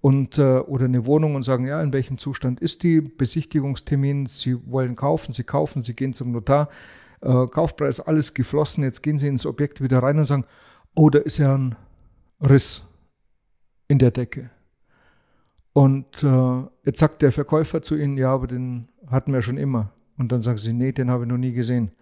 und, 0.00 0.38
äh, 0.38 0.58
oder 0.58 0.86
eine 0.86 1.04
Wohnung 1.04 1.34
und 1.34 1.42
sagen, 1.42 1.66
ja, 1.66 1.82
in 1.82 1.92
welchem 1.92 2.16
Zustand 2.16 2.60
ist 2.60 2.82
die? 2.82 3.00
Besichtigungstermin, 3.00 4.26
Sie 4.26 4.56
wollen 4.70 4.96
kaufen, 4.96 5.32
Sie 5.32 5.44
kaufen, 5.44 5.82
Sie 5.82 5.94
gehen 5.94 6.14
zum 6.14 6.32
Notar, 6.32 6.68
Kaufpreis, 7.20 8.00
alles 8.00 8.32
geflossen. 8.32 8.82
Jetzt 8.82 9.02
gehen 9.02 9.18
Sie 9.18 9.28
ins 9.28 9.44
Objekt 9.44 9.82
wieder 9.82 10.02
rein 10.02 10.18
und 10.18 10.24
sagen, 10.24 10.46
oh, 10.94 11.10
da 11.10 11.18
ist 11.18 11.36
ja 11.36 11.54
ein 11.54 11.76
Riss 12.40 12.82
in 13.88 13.98
der 13.98 14.10
Decke. 14.10 14.50
Und 15.72 16.22
äh, 16.22 16.62
jetzt 16.84 16.98
sagt 16.98 17.22
der 17.22 17.32
Verkäufer 17.32 17.82
zu 17.82 17.96
ihnen, 17.96 18.16
ja, 18.16 18.32
aber 18.32 18.46
den 18.46 18.88
hatten 19.06 19.32
wir 19.32 19.42
schon 19.42 19.56
immer. 19.56 19.92
Und 20.18 20.32
dann 20.32 20.42
sagen 20.42 20.58
sie, 20.58 20.72
nee, 20.72 20.92
den 20.92 21.10
habe 21.10 21.24
ich 21.24 21.28
noch 21.28 21.38
nie 21.38 21.52
gesehen. 21.52 21.92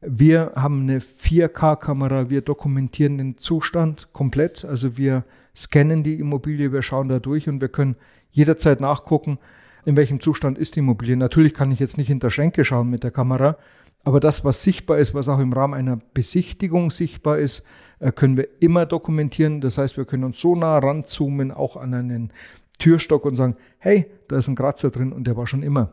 Wir 0.00 0.52
haben 0.54 0.82
eine 0.82 1.00
4K-Kamera, 1.00 2.30
wir 2.30 2.42
dokumentieren 2.42 3.18
den 3.18 3.38
Zustand 3.38 4.12
komplett. 4.12 4.64
Also 4.64 4.96
wir 4.96 5.24
scannen 5.54 6.02
die 6.02 6.20
Immobilie, 6.20 6.72
wir 6.72 6.82
schauen 6.82 7.08
da 7.08 7.18
durch 7.18 7.48
und 7.48 7.60
wir 7.60 7.68
können 7.68 7.96
jederzeit 8.30 8.80
nachgucken, 8.80 9.38
in 9.84 9.96
welchem 9.96 10.20
Zustand 10.20 10.58
ist 10.58 10.76
die 10.76 10.80
Immobilie. 10.80 11.16
Natürlich 11.16 11.54
kann 11.54 11.72
ich 11.72 11.80
jetzt 11.80 11.96
nicht 11.96 12.08
hinter 12.08 12.30
Schränke 12.30 12.64
schauen 12.64 12.90
mit 12.90 13.04
der 13.04 13.10
Kamera, 13.10 13.56
aber 14.04 14.20
das, 14.20 14.44
was 14.44 14.62
sichtbar 14.62 14.98
ist, 14.98 15.14
was 15.14 15.28
auch 15.28 15.40
im 15.40 15.52
Rahmen 15.52 15.74
einer 15.74 15.98
Besichtigung 16.14 16.90
sichtbar 16.90 17.38
ist, 17.38 17.64
äh, 17.98 18.12
können 18.12 18.36
wir 18.36 18.48
immer 18.60 18.86
dokumentieren. 18.86 19.60
Das 19.60 19.78
heißt, 19.78 19.96
wir 19.96 20.04
können 20.04 20.24
uns 20.24 20.40
so 20.40 20.54
nah 20.54 20.78
ranzoomen, 20.78 21.50
auch 21.50 21.76
an 21.76 21.94
einen 21.94 22.32
Türstock 22.78 23.24
und 23.24 23.34
sagen, 23.34 23.56
hey, 23.78 24.06
da 24.28 24.36
ist 24.36 24.48
ein 24.48 24.56
Kratzer 24.56 24.90
drin 24.90 25.12
und 25.12 25.26
der 25.26 25.36
war 25.36 25.46
schon 25.46 25.62
immer. 25.62 25.92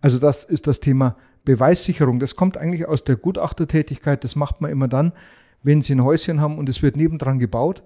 Also 0.00 0.18
das 0.18 0.44
ist 0.44 0.66
das 0.66 0.80
Thema 0.80 1.16
Beweissicherung. 1.44 2.20
Das 2.20 2.36
kommt 2.36 2.56
eigentlich 2.56 2.86
aus 2.86 3.04
der 3.04 3.16
Gutachtertätigkeit. 3.16 4.24
Das 4.24 4.36
macht 4.36 4.60
man 4.60 4.70
immer 4.70 4.88
dann, 4.88 5.12
wenn 5.62 5.82
Sie 5.82 5.94
ein 5.94 6.04
Häuschen 6.04 6.40
haben 6.40 6.58
und 6.58 6.68
es 6.68 6.82
wird 6.82 6.96
nebendran 6.96 7.38
gebaut 7.38 7.82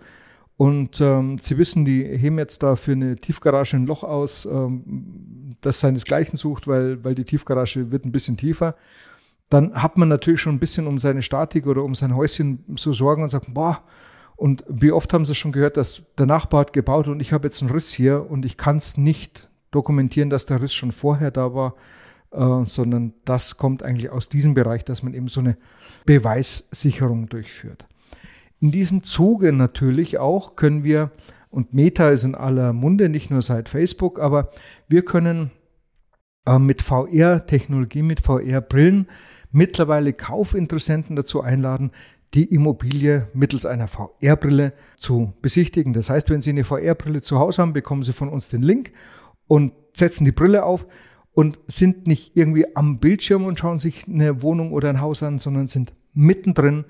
Und 0.57 1.01
ähm, 1.01 1.39
Sie 1.39 1.59
wissen, 1.59 1.85
die 1.85 2.05
heben 2.05 2.39
jetzt 2.39 2.63
da 2.63 2.77
für 2.77 2.93
eine 2.93 3.17
Tiefgarage 3.17 3.77
ein 3.77 3.87
Loch 3.87 4.05
aus, 4.05 4.47
ähm, 4.47 5.55
das 5.61 5.81
seinesgleichen 5.81 6.37
sucht, 6.37 6.69
weil, 6.69 7.03
weil 7.05 7.15
die 7.15 7.25
Tiefgarage 7.25 7.91
wird 7.91 8.05
ein 8.05 8.13
bisschen 8.13 8.37
tiefer. 8.37 8.77
Dann 9.51 9.75
hat 9.75 9.99
man 9.99 10.09
natürlich 10.09 10.41
schon 10.41 10.55
ein 10.55 10.61
bisschen 10.61 10.87
um 10.87 10.99
seine 10.99 11.23
Statik 11.23 11.67
oder 11.67 11.83
um 11.83 11.95
sein 11.95 12.15
Häuschen 12.15 12.65
so 12.77 12.93
Sorgen 12.93 13.23
und 13.23 13.29
sagt, 13.31 13.53
boah, 13.53 13.83
und 14.37 14.65
wie 14.69 14.93
oft 14.93 15.13
haben 15.13 15.25
Sie 15.25 15.35
schon 15.35 15.53
gehört, 15.53 15.77
dass 15.77 16.03
der 16.19 16.27
Nachbar 16.27 16.61
hat 16.61 16.73
gebaut 16.73 17.09
und 17.09 17.21
ich 17.21 17.33
habe 17.33 17.47
jetzt 17.47 17.63
einen 17.63 17.71
Riss 17.71 17.93
hier 17.93 18.29
und 18.31 18.45
ich 18.45 18.57
kann 18.57 18.77
es 18.77 18.97
nicht 18.97 19.49
dokumentieren, 19.71 20.31
dass 20.31 20.47
der 20.47 20.61
Riss 20.61 20.75
schon 20.75 20.93
vorher 20.93 21.31
da 21.31 21.55
war, 21.55 21.75
äh, 22.33 22.65
sondern 22.65 23.15
das 23.25 23.57
kommt 23.57 23.83
eigentlich 23.83 24.11
aus 24.11 24.29
diesem 24.29 24.55
Bereich, 24.55 24.85
dass 24.85 25.03
man 25.03 25.15
eben 25.15 25.29
so 25.29 25.41
eine 25.41 25.57
Beweissicherung 26.05 27.29
durchführt. 27.29 27.87
In 28.61 28.71
diesem 28.71 29.03
Zuge 29.05 29.53
natürlich 29.53 30.19
auch 30.19 30.57
können 30.57 30.85
wir, 30.85 31.11
und 31.51 31.75
Meta 31.75 32.11
ist 32.11 32.25
in 32.25 32.35
aller 32.35 32.73
Munde, 32.73 33.09
nicht 33.09 33.31
nur 33.31 33.43
seit 33.43 33.69
Facebook, 33.69 34.19
aber 34.19 34.51
wir 34.89 35.05
können 35.05 35.51
äh, 36.47 36.59
mit 36.59 36.83
VR-Technologie, 36.83 38.03
mit 38.03 38.21
VR-Brillen 38.21 39.07
mittlerweile 39.55 40.13
Kaufinteressenten 40.13 41.15
dazu 41.15 41.41
einladen, 41.41 41.93
die 42.35 42.45
Immobilie 42.45 43.29
mittels 43.33 43.65
einer 43.65 43.87
VR-Brille 43.87 44.73
zu 44.99 45.33
besichtigen. 45.41 45.93
Das 45.93 46.11
heißt, 46.11 46.31
wenn 46.31 46.41
Sie 46.41 46.51
eine 46.51 46.65
VR-Brille 46.65 47.23
zu 47.23 47.39
Hause 47.39 47.63
haben, 47.63 47.73
bekommen 47.73 48.03
Sie 48.03 48.13
von 48.13 48.29
uns 48.29 48.49
den 48.49 48.63
Link 48.63 48.93
und 49.47 49.73
setzen 49.93 50.25
die 50.25 50.33
Brille 50.33 50.65
auf 50.65 50.87
und 51.33 51.61
sind 51.67 52.07
nicht 52.07 52.37
irgendwie 52.37 52.77
am 52.77 52.99
Bildschirm 52.99 53.45
und 53.45 53.59
schauen 53.59 53.79
sich 53.79 54.09
eine 54.09 54.43
Wohnung 54.43 54.73
oder 54.73 54.89
ein 54.89 55.01
Haus 55.01 55.23
an, 55.23 55.39
sondern 55.39 55.69
sind 55.69 55.93
mittendrin 56.13 56.85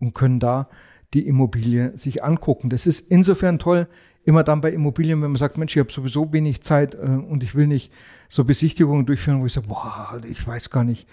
und 0.00 0.14
können 0.14 0.38
da 0.38 0.68
die 1.14 1.26
Immobilie 1.26 1.96
sich 1.96 2.22
angucken. 2.22 2.68
Das 2.68 2.86
ist 2.86 3.10
insofern 3.10 3.58
toll, 3.58 3.88
immer 4.24 4.44
dann 4.44 4.60
bei 4.60 4.70
Immobilien, 4.70 5.22
wenn 5.22 5.30
man 5.30 5.38
sagt, 5.38 5.58
Mensch, 5.58 5.74
ich 5.74 5.80
habe 5.80 5.92
sowieso 5.92 6.32
wenig 6.32 6.62
Zeit 6.62 6.94
äh, 6.94 6.98
und 6.98 7.42
ich 7.42 7.54
will 7.54 7.66
nicht 7.66 7.92
so 8.28 8.44
Besichtigungen 8.44 9.06
durchführen, 9.06 9.40
wo 9.40 9.46
ich 9.46 9.52
sage, 9.52 9.66
boah, 9.66 10.20
ich 10.28 10.46
weiß 10.46 10.70
gar 10.70 10.84
nicht. 10.84 11.08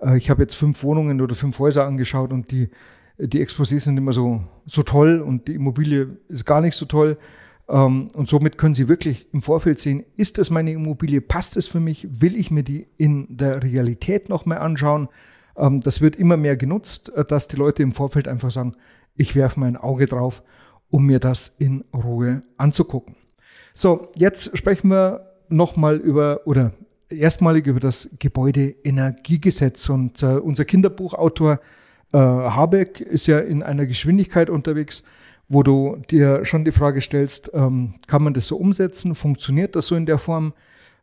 Äh, 0.00 0.16
ich 0.16 0.30
habe 0.30 0.42
jetzt 0.42 0.56
fünf 0.56 0.82
Wohnungen 0.82 1.20
oder 1.20 1.34
fünf 1.34 1.58
Häuser 1.58 1.86
angeschaut 1.86 2.32
und 2.32 2.50
die 2.50 2.70
die 3.18 3.44
Exposés 3.44 3.80
sind 3.80 3.96
immer 3.96 4.12
so, 4.12 4.42
so 4.66 4.82
toll 4.82 5.20
und 5.20 5.48
die 5.48 5.54
Immobilie 5.54 6.18
ist 6.28 6.44
gar 6.44 6.60
nicht 6.60 6.76
so 6.76 6.86
toll. 6.86 7.16
Ähm, 7.68 8.08
und 8.14 8.28
somit 8.28 8.58
können 8.58 8.74
Sie 8.74 8.88
wirklich 8.88 9.26
im 9.32 9.42
Vorfeld 9.42 9.78
sehen, 9.78 10.04
ist 10.16 10.38
das 10.38 10.50
meine 10.50 10.72
Immobilie, 10.72 11.20
passt 11.20 11.56
es 11.56 11.66
für 11.66 11.80
mich, 11.80 12.06
will 12.10 12.36
ich 12.36 12.50
mir 12.50 12.62
die 12.62 12.86
in 12.96 13.36
der 13.36 13.62
Realität 13.62 14.28
noch 14.28 14.46
mehr 14.46 14.62
anschauen. 14.62 15.08
Ähm, 15.56 15.80
das 15.80 16.00
wird 16.00 16.16
immer 16.16 16.36
mehr 16.36 16.56
genutzt, 16.56 17.12
äh, 17.14 17.24
dass 17.24 17.48
die 17.48 17.56
Leute 17.56 17.82
im 17.82 17.92
Vorfeld 17.92 18.28
einfach 18.28 18.50
sagen, 18.50 18.76
ich 19.14 19.34
werfe 19.34 19.60
mein 19.60 19.76
Auge 19.76 20.06
drauf, 20.06 20.42
um 20.90 21.06
mir 21.06 21.18
das 21.18 21.48
in 21.58 21.84
Ruhe 21.92 22.42
anzugucken. 22.56 23.16
So, 23.74 24.08
jetzt 24.14 24.56
sprechen 24.56 24.88
wir 24.88 25.32
nochmal 25.48 25.96
über, 25.96 26.40
oder 26.46 26.72
erstmalig 27.08 27.66
über 27.66 27.80
das 27.80 28.10
Gebäudeenergiegesetz. 28.18 29.88
Und 29.88 30.22
äh, 30.22 30.36
unser 30.36 30.64
Kinderbuchautor 30.64 31.60
äh, 32.12 32.18
Habeck 32.18 33.00
ist 33.00 33.26
ja 33.26 33.38
in 33.38 33.62
einer 33.62 33.86
Geschwindigkeit 33.86 34.50
unterwegs, 34.50 35.04
wo 35.48 35.62
du 35.62 36.02
dir 36.10 36.44
schon 36.44 36.64
die 36.64 36.72
Frage 36.72 37.00
stellst, 37.00 37.52
ähm, 37.54 37.94
kann 38.06 38.22
man 38.22 38.34
das 38.34 38.48
so 38.48 38.56
umsetzen? 38.56 39.14
Funktioniert 39.14 39.76
das 39.76 39.86
so 39.86 39.94
in 39.94 40.06
der 40.06 40.18
Form? 40.18 40.52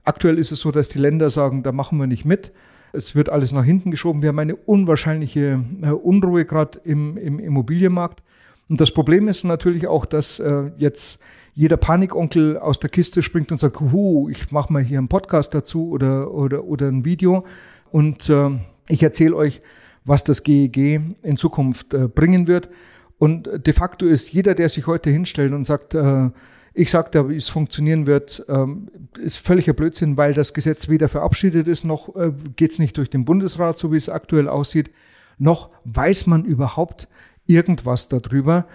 Aktuell 0.04 0.38
ist 0.38 0.52
es 0.52 0.60
so, 0.60 0.72
dass 0.72 0.90
die 0.90 1.00
Länder 1.00 1.30
sagen, 1.30 1.64
da 1.64 1.72
machen 1.72 1.98
wir 1.98 2.08
nicht 2.08 2.26
mit. 2.26 2.52
Es 2.92 3.16
wird 3.16 3.30
alles 3.30 3.54
nach 3.54 3.64
hinten 3.64 3.90
geschoben. 3.90 4.22
Wir 4.22 4.30
haben 4.30 4.40
eine 4.40 4.56
unwahrscheinliche 4.56 5.64
äh, 5.82 5.90
Unruhe 5.90 6.46
gerade 6.46 6.80
im, 6.84 7.18
im 7.18 7.40
Immobilienmarkt. 7.40 8.22
Und 8.70 8.82
das 8.82 8.92
Problem 8.92 9.28
ist 9.28 9.44
natürlich 9.46 9.88
auch, 9.88 10.06
dass 10.06 10.40
äh, 10.40 10.72
jetzt 10.78 11.20
jeder 11.56 11.78
Panikonkel 11.78 12.58
aus 12.58 12.80
der 12.80 12.90
Kiste 12.90 13.22
springt 13.22 13.52
und 13.52 13.60
sagt, 13.60 13.80
Hu, 13.80 14.30
ich 14.30 14.52
mache 14.52 14.74
mal 14.74 14.84
hier 14.84 14.98
einen 14.98 15.08
Podcast 15.08 15.54
dazu 15.54 15.90
oder, 15.90 16.32
oder, 16.32 16.66
oder 16.66 16.88
ein 16.88 17.06
Video. 17.06 17.46
Und 17.92 18.30
äh, 18.30 18.50
ich 18.90 19.04
erzähle 19.04 19.36
euch, 19.36 19.62
was 20.06 20.24
das 20.24 20.44
GEG 20.44 21.02
in 21.22 21.38
Zukunft 21.38 21.94
äh, 21.94 22.08
bringen 22.08 22.48
wird. 22.48 22.70
Und 23.18 23.48
de 23.66 23.74
facto 23.74 24.06
ist 24.06 24.34
jeder, 24.34 24.54
der 24.54 24.70
sich 24.70 24.88
heute 24.88 25.10
hinstellt 25.10 25.54
und 25.54 25.66
sagt, 25.66 25.96
äh, 25.96 26.30
ich 26.74 26.90
sage 26.90 27.10
da, 27.12 27.30
wie 27.30 27.36
es 27.36 27.50
funktionieren 27.50 28.08
wird, 28.08 28.44
ähm, 28.50 28.90
ist 29.20 29.38
völliger 29.38 29.74
Blödsinn, 29.74 30.18
weil 30.18 30.34
das 30.34 30.54
Gesetz 30.54 30.90
weder 30.90 31.08
verabschiedet 31.08 31.68
ist, 31.68 31.84
noch 31.84 32.16
äh, 32.16 32.32
geht 32.56 32.72
es 32.72 32.80
nicht 32.80 32.98
durch 32.98 33.10
den 33.10 33.26
Bundesrat, 33.26 33.78
so 33.78 33.92
wie 33.92 33.98
es 33.98 34.10
aktuell 34.10 34.50
aussieht, 34.50 34.92
noch 35.38 35.70
weiß 35.86 36.28
man 36.28 36.46
überhaupt 36.46 37.08
irgendwas 37.46 38.08
darüber. 38.08 38.66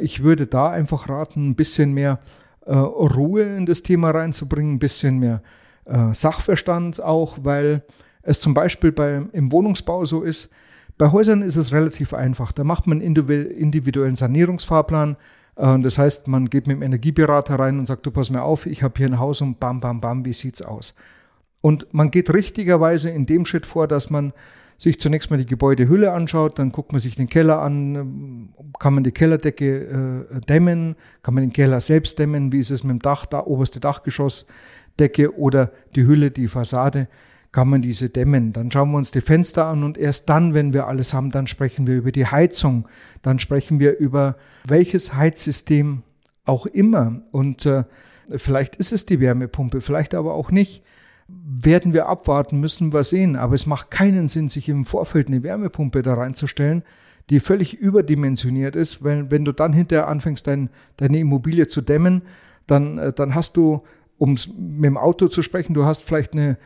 Ich 0.00 0.22
würde 0.22 0.46
da 0.46 0.70
einfach 0.70 1.08
raten, 1.08 1.48
ein 1.48 1.54
bisschen 1.56 1.92
mehr 1.92 2.20
Ruhe 2.64 3.56
in 3.56 3.66
das 3.66 3.82
Thema 3.82 4.10
reinzubringen, 4.10 4.74
ein 4.74 4.78
bisschen 4.78 5.18
mehr 5.18 5.42
Sachverstand 6.12 7.02
auch, 7.02 7.38
weil 7.42 7.82
es 8.22 8.38
zum 8.38 8.54
Beispiel 8.54 8.92
bei, 8.92 9.22
im 9.32 9.50
Wohnungsbau 9.50 10.04
so 10.04 10.22
ist, 10.22 10.52
bei 10.98 11.10
Häusern 11.10 11.42
ist 11.42 11.56
es 11.56 11.72
relativ 11.72 12.14
einfach. 12.14 12.52
Da 12.52 12.64
macht 12.64 12.86
man 12.86 13.00
individuellen 13.00 14.14
Sanierungsfahrplan. 14.14 15.16
Äh, 15.56 15.78
das 15.80 15.98
heißt, 15.98 16.28
man 16.28 16.50
geht 16.50 16.66
mit 16.66 16.76
dem 16.76 16.82
Energieberater 16.82 17.58
rein 17.58 17.78
und 17.78 17.86
sagt, 17.86 18.06
du 18.06 18.10
pass 18.10 18.30
mir 18.30 18.42
auf, 18.42 18.66
ich 18.66 18.82
habe 18.82 18.94
hier 18.96 19.06
ein 19.06 19.18
Haus 19.18 19.40
und 19.40 19.60
bam, 19.60 19.80
bam, 19.80 20.00
bam, 20.00 20.24
wie 20.24 20.32
sieht's 20.32 20.62
aus? 20.62 20.94
Und 21.60 21.92
man 21.92 22.10
geht 22.10 22.32
richtigerweise 22.32 23.10
in 23.10 23.26
dem 23.26 23.46
Schritt 23.46 23.66
vor, 23.66 23.88
dass 23.88 24.10
man 24.10 24.32
sich 24.76 25.00
zunächst 25.00 25.30
mal 25.30 25.38
die 25.38 25.46
Gebäudehülle 25.46 26.12
anschaut, 26.12 26.58
dann 26.58 26.70
guckt 26.70 26.92
man 26.92 26.98
sich 26.98 27.14
den 27.14 27.28
Keller 27.28 27.60
an, 27.60 28.52
kann 28.78 28.94
man 28.94 29.04
die 29.04 29.12
Kellerdecke 29.12 30.26
äh, 30.30 30.40
dämmen, 30.40 30.96
kann 31.22 31.34
man 31.34 31.44
den 31.44 31.52
Keller 31.52 31.80
selbst 31.80 32.18
dämmen, 32.18 32.52
wie 32.52 32.58
ist 32.58 32.70
es 32.70 32.82
mit 32.82 32.90
dem 32.90 32.98
Dach, 32.98 33.24
da 33.24 33.44
oberste 33.44 33.80
Dachgeschossdecke 33.80 35.38
oder 35.38 35.70
die 35.94 36.04
Hülle, 36.04 36.30
die 36.30 36.48
Fassade 36.48 37.08
kann 37.54 37.68
man 37.68 37.82
diese 37.82 38.10
dämmen. 38.10 38.52
Dann 38.52 38.72
schauen 38.72 38.90
wir 38.90 38.98
uns 38.98 39.12
die 39.12 39.20
Fenster 39.20 39.66
an 39.66 39.84
und 39.84 39.96
erst 39.96 40.28
dann, 40.28 40.54
wenn 40.54 40.72
wir 40.72 40.88
alles 40.88 41.14
haben, 41.14 41.30
dann 41.30 41.46
sprechen 41.46 41.86
wir 41.86 41.94
über 41.94 42.10
die 42.10 42.26
Heizung. 42.26 42.88
Dann 43.22 43.38
sprechen 43.38 43.78
wir 43.78 43.96
über 43.96 44.36
welches 44.66 45.14
Heizsystem 45.14 46.02
auch 46.44 46.66
immer. 46.66 47.22
Und 47.30 47.64
äh, 47.64 47.84
vielleicht 48.34 48.74
ist 48.74 48.92
es 48.92 49.06
die 49.06 49.20
Wärmepumpe, 49.20 49.80
vielleicht 49.82 50.16
aber 50.16 50.34
auch 50.34 50.50
nicht. 50.50 50.82
Werden 51.28 51.92
wir 51.92 52.08
abwarten, 52.08 52.58
müssen 52.58 52.92
wir 52.92 53.04
sehen. 53.04 53.36
Aber 53.36 53.54
es 53.54 53.66
macht 53.66 53.88
keinen 53.88 54.26
Sinn, 54.26 54.48
sich 54.48 54.68
im 54.68 54.84
Vorfeld 54.84 55.28
eine 55.28 55.44
Wärmepumpe 55.44 56.02
da 56.02 56.14
reinzustellen, 56.14 56.82
die 57.30 57.38
völlig 57.38 57.74
überdimensioniert 57.74 58.74
ist. 58.74 59.04
Wenn, 59.04 59.30
wenn 59.30 59.44
du 59.44 59.52
dann 59.52 59.72
hinterher 59.72 60.08
anfängst, 60.08 60.48
dein, 60.48 60.70
deine 60.96 61.20
Immobilie 61.20 61.68
zu 61.68 61.82
dämmen, 61.82 62.22
dann, 62.66 62.98
äh, 62.98 63.12
dann 63.12 63.36
hast 63.36 63.56
du, 63.56 63.84
um 64.18 64.32
mit 64.32 64.86
dem 64.86 64.96
Auto 64.96 65.28
zu 65.28 65.40
sprechen, 65.40 65.72
du 65.74 65.84
hast 65.84 66.02
vielleicht 66.02 66.32
eine 66.32 66.58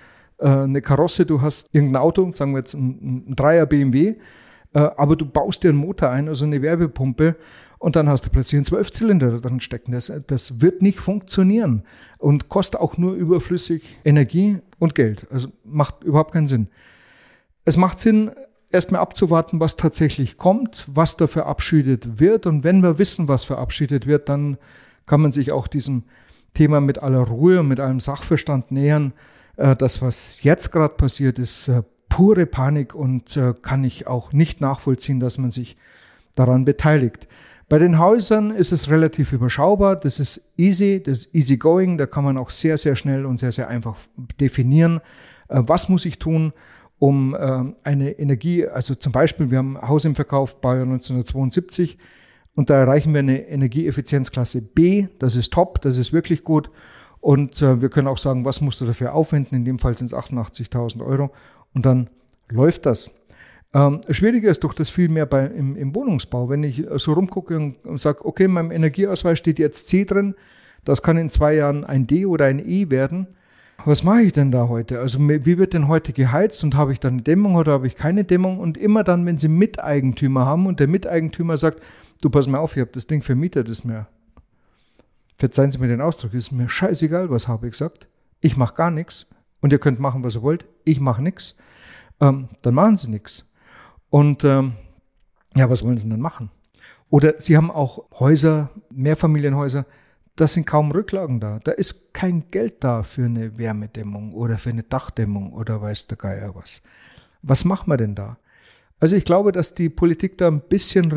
eine 0.47 0.83
Karosse, 0.83 1.27
du 1.27 1.43
hast 1.43 1.69
irgendein 1.73 2.03
Auto, 2.03 2.31
sagen 2.33 2.53
wir 2.53 2.59
jetzt 2.59 2.75
ein, 2.75 3.27
ein 3.31 3.37
Dreier 3.37 3.67
BMW, 3.67 4.17
äh, 4.75 4.79
aber 4.79 5.17
du 5.17 5.27
baust 5.27 5.65
dir 5.65 5.71
einen 5.71 5.79
Motor 5.79 6.11
ein, 6.11 6.29
also 6.29 6.45
eine 6.45 6.63
Werbepumpe, 6.63 7.37
und 7.79 7.95
dann 7.95 8.09
hast 8.09 8.27
du 8.27 8.31
plötzlich 8.31 8.59
einen 8.59 8.65
Zwölfzylinder 8.65 9.31
da 9.31 9.39
drin 9.39 9.61
stecken. 9.61 9.93
Das, 9.93 10.13
das 10.27 10.61
wird 10.61 10.83
nicht 10.83 10.99
funktionieren 10.99 11.85
und 12.19 12.49
kostet 12.49 12.81
auch 12.81 12.99
nur 12.99 13.15
überflüssig 13.15 13.99
Energie 14.05 14.59
und 14.81 14.97
Geld. 14.97 15.29
Also 15.31 15.49
macht 15.65 16.03
überhaupt 16.03 16.33
keinen 16.33 16.49
Sinn. 16.49 16.69
Es 17.65 17.77
macht 17.77 18.01
Sinn, 18.01 18.33
erstmal 18.71 19.01
abzuwarten, 19.01 19.61
was 19.61 19.77
tatsächlich 19.77 20.37
kommt, 20.37 20.87
was 20.89 21.17
da 21.17 21.27
verabschiedet 21.27 22.21
wird. 22.21 22.47
Und 22.47 22.65
wenn 22.65 22.83
wir 22.83 22.99
wissen, 22.99 23.29
was 23.29 23.45
verabschiedet 23.45 24.07
wird, 24.07 24.29
dann 24.29 24.59
kann 25.07 25.21
man 25.21 25.33
sich 25.33 25.53
auch 25.53 25.69
diesem 25.69 26.05
Thema 26.55 26.81
mit 26.81 26.99
aller 26.99 27.21
Ruhe 27.21 27.63
mit 27.63 27.81
allem 27.81 28.01
Sachverstand 28.01 28.71
nähern. 28.71 29.13
Äh, 29.59 29.77
das, 29.77 30.01
was 30.01 30.43
jetzt 30.43 30.73
gerade 30.73 30.95
passiert, 30.95 31.39
ist 31.39 31.69
äh, 31.69 31.83
pure 32.09 32.47
Panik 32.47 32.95
und 32.95 33.37
äh, 33.37 33.53
kann 33.61 33.85
ich 33.85 34.07
auch 34.07 34.33
nicht 34.33 34.61
nachvollziehen, 34.61 35.21
dass 35.21 35.37
man 35.37 35.51
sich 35.51 35.77
daran 36.35 36.65
beteiligt. 36.65 37.29
Bei 37.69 37.79
den 37.79 37.99
Häusern 37.99 38.51
ist 38.51 38.73
es 38.73 38.89
relativ 38.89 39.33
überschaubar. 39.35 39.97
Das 39.97 40.21
ist 40.21 40.53
easy, 40.57 41.03
das 41.05 41.19
ist 41.19 41.35
easy 41.35 41.59
going. 41.59 41.99
Da 41.99 42.07
kann 42.07 42.25
man 42.25 42.39
auch 42.39 42.49
sehr, 42.49 42.79
sehr 42.79 42.97
schnell 42.97 43.27
und 43.27 43.37
sehr, 43.37 43.53
sehr 43.53 43.69
einfach 43.69 43.99
definieren, 44.41 45.01
was 45.49 45.91
muss 45.91 46.07
ich 46.07 46.19
tun, 46.19 46.55
um 46.99 47.35
eine 47.35 48.11
Energie, 48.13 48.67
also 48.67 48.95
zum 48.95 49.13
Beispiel, 49.13 49.51
wir 49.51 49.59
haben 49.59 49.79
Haus 49.83 50.07
im 50.07 50.15
Verkauf, 50.15 50.63
Baujahr 50.63 50.85
1972, 50.85 51.99
und 52.55 52.71
da 52.71 52.79
erreichen 52.79 53.13
wir 53.13 53.19
eine 53.19 53.49
Energieeffizienzklasse 53.49 54.63
B. 54.63 55.09
Das 55.19 55.37
ist 55.37 55.53
top, 55.53 55.83
das 55.83 55.99
ist 55.99 56.15
wirklich 56.15 56.45
gut. 56.45 56.71
Und 57.21 57.61
äh, 57.63 57.81
wir 57.81 57.89
können 57.89 58.09
auch 58.09 58.19
sagen, 58.19 58.45
was 58.45 58.61
musst 58.61 58.81
du 58.81 58.87
dafür 58.87 59.15
aufwenden? 59.15 59.57
In 59.57 59.65
dem 59.65 59.79
Fall 59.79 59.97
sind 59.97 60.07
es 60.07 60.15
88.000 60.15 61.05
Euro. 61.05 61.31
Und 61.75 61.87
dann 61.87 62.11
läuft 62.49 62.87
das. 62.87 63.11
Ähm, 63.75 64.01
schwieriger 64.09 64.51
ist 64.51 64.65
doch 64.65 64.73
das 64.73 64.89
viel 64.89 65.09
mehr 65.09 65.27
bei, 65.27 65.47
im, 65.47 65.77
im 65.77 65.95
Wohnungsbau. 65.95 66.49
Wenn 66.49 66.63
ich 66.63 66.87
so 66.97 67.13
rumgucke 67.13 67.57
und, 67.57 67.85
und 67.85 68.01
sage, 68.01 68.25
okay, 68.25 68.45
in 68.45 68.53
meinem 68.53 68.71
Energieausweis 68.71 69.39
steht 69.39 69.59
jetzt 69.59 69.89
C 69.89 70.05
drin, 70.05 70.35
das 70.85 71.03
kann 71.03 71.17
in 71.17 71.29
zwei 71.29 71.55
Jahren 71.55 71.85
ein 71.85 72.07
D 72.07 72.25
oder 72.25 72.47
ein 72.47 72.67
E 72.67 72.91
werden. 72.91 73.27
Was 73.85 74.03
mache 74.03 74.23
ich 74.23 74.33
denn 74.33 74.51
da 74.51 74.69
heute? 74.69 74.99
Also 75.01 75.19
wie 75.21 75.59
wird 75.59 75.73
denn 75.73 75.87
heute 75.87 76.13
geheizt 76.13 76.65
und 76.65 76.77
habe 76.77 76.93
ich 76.93 76.99
dann 76.99 77.15
eine 77.15 77.23
Dämmung 77.23 77.55
oder 77.55 77.73
habe 77.73 77.87
ich 77.87 77.95
keine 77.95 78.25
Dämmung? 78.25 78.59
Und 78.59 78.77
immer 78.77 79.05
dann, 79.05 79.25
wenn 79.25 79.39
Sie 79.39 79.49
Miteigentümer 79.49 80.47
haben 80.47 80.67
und 80.67 80.81
der 80.81 80.89
Miteigentümer 80.89 81.57
sagt, 81.57 81.81
du 82.23 82.31
pass 82.31 82.47
mal 82.49 82.59
auf, 82.59 82.75
ich 82.75 82.81
habe 82.81 82.91
das 82.93 83.07
Ding 83.07 83.23
vermietet, 83.23 83.69
ist 83.69 83.85
mir 83.85 84.09
verzeihen 85.39 85.71
Sie 85.71 85.79
mir 85.79 85.89
den 85.89 86.01
Ausdruck, 86.01 86.35
ist 86.35 86.53
mir 86.53 86.69
scheißegal, 86.69 87.31
was 87.31 87.49
habe 87.49 87.67
ich 87.67 87.73
gesagt. 87.73 88.09
Ich 88.41 88.57
mache 88.57 88.75
gar 88.75 88.91
nichts 88.91 89.27
und 89.61 89.73
ihr 89.73 89.79
könnt 89.79 90.01
machen, 90.01 90.23
was 90.23 90.37
ihr 90.37 90.43
wollt. 90.43 90.67
Ich 90.85 91.01
mache 91.01 91.23
nichts. 91.23 91.57
Ähm, 92.21 92.49
dann 92.63 92.75
machen 92.75 92.97
Sie 92.97 93.11
nichts. 93.11 93.51
Und 94.11 94.45
ähm, 94.45 94.75
ja, 95.55 95.71
was 95.71 95.83
wollen 95.83 95.97
Sie 95.97 96.09
denn 96.09 96.21
machen? 96.21 96.51
Oder 97.11 97.35
Sie 97.39 97.57
haben 97.57 97.71
auch 97.71 98.11
Häuser, 98.19 98.71
Mehrfamilienhäuser, 98.91 99.87
da 100.37 100.47
sind 100.47 100.67
kaum 100.67 100.93
Rücklagen 100.93 101.41
da. 101.41 101.59
Da 101.65 101.73
ist 101.73 102.13
kein 102.15 102.51
Geld 102.51 102.85
da 102.85 103.03
für 103.03 103.25
eine 103.25 103.59
Wärmedämmung 103.59 104.35
oder 104.35 104.59
für 104.59 104.71
eine 104.71 104.85
Dachdämmung 104.85 105.53
oder 105.53 105.81
weiß 105.81 106.07
der 106.09 106.19
Geier 106.19 106.55
was. 106.55 106.83
Was 107.43 107.65
machen 107.65 107.91
wir 107.91 107.97
denn 107.97 108.15
da? 108.15 108.39
Also 109.01 109.17
ich 109.17 109.25
glaube, 109.25 109.53
dass 109.53 109.75
die 109.75 109.89
Politik 109.89 110.39
da 110.39 110.49
ein 110.49 110.61
bisschen 110.61 111.11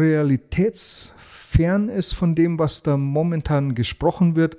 realitätsfern 1.51 1.89
ist 1.89 2.13
von 2.13 2.35
dem, 2.35 2.59
was 2.59 2.83
da 2.83 2.97
momentan 2.97 3.75
gesprochen 3.75 4.35
wird. 4.35 4.57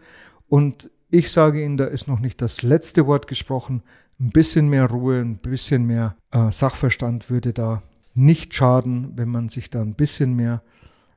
Und 0.49 0.91
ich 1.11 1.31
sage 1.31 1.63
Ihnen, 1.63 1.77
da 1.77 1.87
ist 1.87 2.09
noch 2.09 2.21
nicht 2.21 2.41
das 2.41 2.63
letzte 2.63 3.07
Wort 3.07 3.27
gesprochen. 3.27 3.83
Ein 4.21 4.31
bisschen 4.31 4.69
mehr 4.69 4.87
Ruhe, 4.87 5.21
ein 5.21 5.39
bisschen 5.39 5.87
mehr 5.87 6.17
äh, 6.31 6.51
Sachverstand 6.51 7.31
würde 7.31 7.53
da 7.53 7.83
nicht 8.15 8.55
schaden, 8.55 9.13
wenn 9.17 9.29
man 9.29 9.49
sich 9.49 9.71
da 9.71 9.81
ein 9.81 9.95
bisschen 9.95 10.35
mehr 10.37 10.63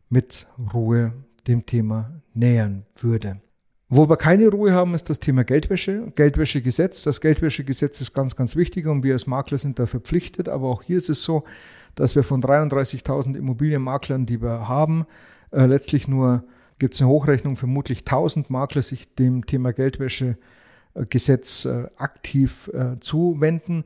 mit 0.09 0.47
Ruhe 0.73 1.13
dem 1.47 1.65
Thema 1.65 2.21
nähern 2.33 2.85
würde. 2.99 3.41
Wo 3.87 4.09
wir 4.09 4.17
keine 4.17 4.47
Ruhe 4.47 4.71
haben, 4.71 4.95
ist 4.95 5.09
das 5.09 5.19
Thema 5.19 5.43
Geldwäsche, 5.43 6.11
Geldwäschegesetz. 6.15 7.03
Das 7.03 7.21
Geldwäschegesetz 7.21 8.01
ist 8.01 8.13
ganz, 8.13 8.35
ganz 8.35 8.55
wichtig 8.55 8.87
und 8.87 9.03
wir 9.03 9.13
als 9.13 9.27
Makler 9.27 9.59
sind 9.59 9.77
da 9.77 9.85
verpflichtet. 9.85 10.49
Aber 10.49 10.69
auch 10.69 10.81
hier 10.81 10.97
ist 10.97 11.09
es 11.09 11.23
so, 11.23 11.43
dass 11.93 12.15
wir 12.15 12.23
von 12.23 12.41
33.000 12.41 13.37
Immobilienmaklern, 13.37 14.25
die 14.25 14.41
wir 14.41 14.67
haben, 14.67 15.05
äh, 15.55 15.65
letztlich 15.65 16.07
nur 16.07 16.43
gibt 16.79 16.93
es 16.93 17.01
eine 17.01 17.09
Hochrechnung, 17.09 17.55
vermutlich 17.55 17.99
1000 17.99 18.49
Makler 18.49 18.81
sich 18.81 19.13
dem 19.15 19.45
Thema 19.45 19.71
Geldwäschegesetz 19.71 21.65
äh, 21.65 21.87
aktiv 21.97 22.69
äh, 22.73 22.99
zuwenden. 22.99 23.85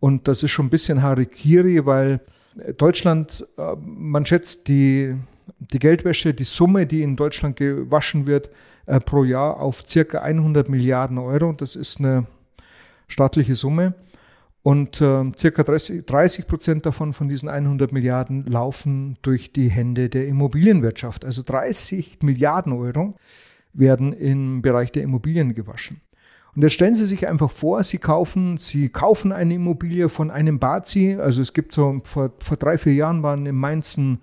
Und 0.00 0.28
das 0.28 0.42
ist 0.42 0.50
schon 0.50 0.66
ein 0.66 0.70
bisschen 0.70 1.02
Harikiri, 1.02 1.86
weil 1.86 2.20
Deutschland, 2.76 3.46
äh, 3.56 3.76
man 3.76 4.26
schätzt 4.26 4.68
die, 4.68 5.16
die 5.58 5.78
Geldwäsche, 5.78 6.34
die 6.34 6.44
Summe, 6.44 6.86
die 6.86 7.02
in 7.02 7.16
Deutschland 7.16 7.56
gewaschen 7.56 8.26
wird, 8.26 8.50
äh, 8.86 9.00
pro 9.00 9.24
Jahr 9.24 9.60
auf 9.60 9.86
circa 9.86 10.18
100 10.18 10.68
Milliarden 10.68 11.18
Euro. 11.18 11.52
Das 11.52 11.76
ist 11.76 12.00
eine 12.00 12.26
staatliche 13.08 13.54
Summe. 13.54 13.94
Und 14.64 15.02
äh, 15.02 15.30
circa 15.36 15.62
30, 15.62 16.06
30 16.06 16.46
Prozent 16.46 16.86
davon, 16.86 17.12
von 17.12 17.28
diesen 17.28 17.50
100 17.50 17.92
Milliarden, 17.92 18.46
laufen 18.46 19.18
durch 19.20 19.52
die 19.52 19.68
Hände 19.68 20.08
der 20.08 20.26
Immobilienwirtschaft. 20.26 21.26
Also 21.26 21.42
30 21.44 22.22
Milliarden 22.22 22.72
Euro 22.72 23.14
werden 23.74 24.14
im 24.14 24.62
Bereich 24.62 24.90
der 24.90 25.02
Immobilien 25.02 25.54
gewaschen. 25.54 26.00
Und 26.56 26.62
jetzt 26.62 26.72
stellen 26.72 26.94
Sie 26.94 27.04
sich 27.04 27.28
einfach 27.28 27.50
vor, 27.50 27.82
Sie 27.82 27.98
kaufen, 27.98 28.56
Sie 28.56 28.88
kaufen 28.88 29.32
eine 29.32 29.52
Immobilie 29.52 30.08
von 30.08 30.30
einem 30.30 30.58
Bazi. 30.58 31.18
Also 31.20 31.42
es 31.42 31.52
gibt 31.52 31.72
so, 31.72 32.00
vor, 32.02 32.32
vor 32.38 32.56
drei, 32.56 32.78
vier 32.78 32.94
Jahren 32.94 33.22
war 33.22 33.36
in 33.36 33.54
Mainz 33.54 33.98
ein 33.98 34.22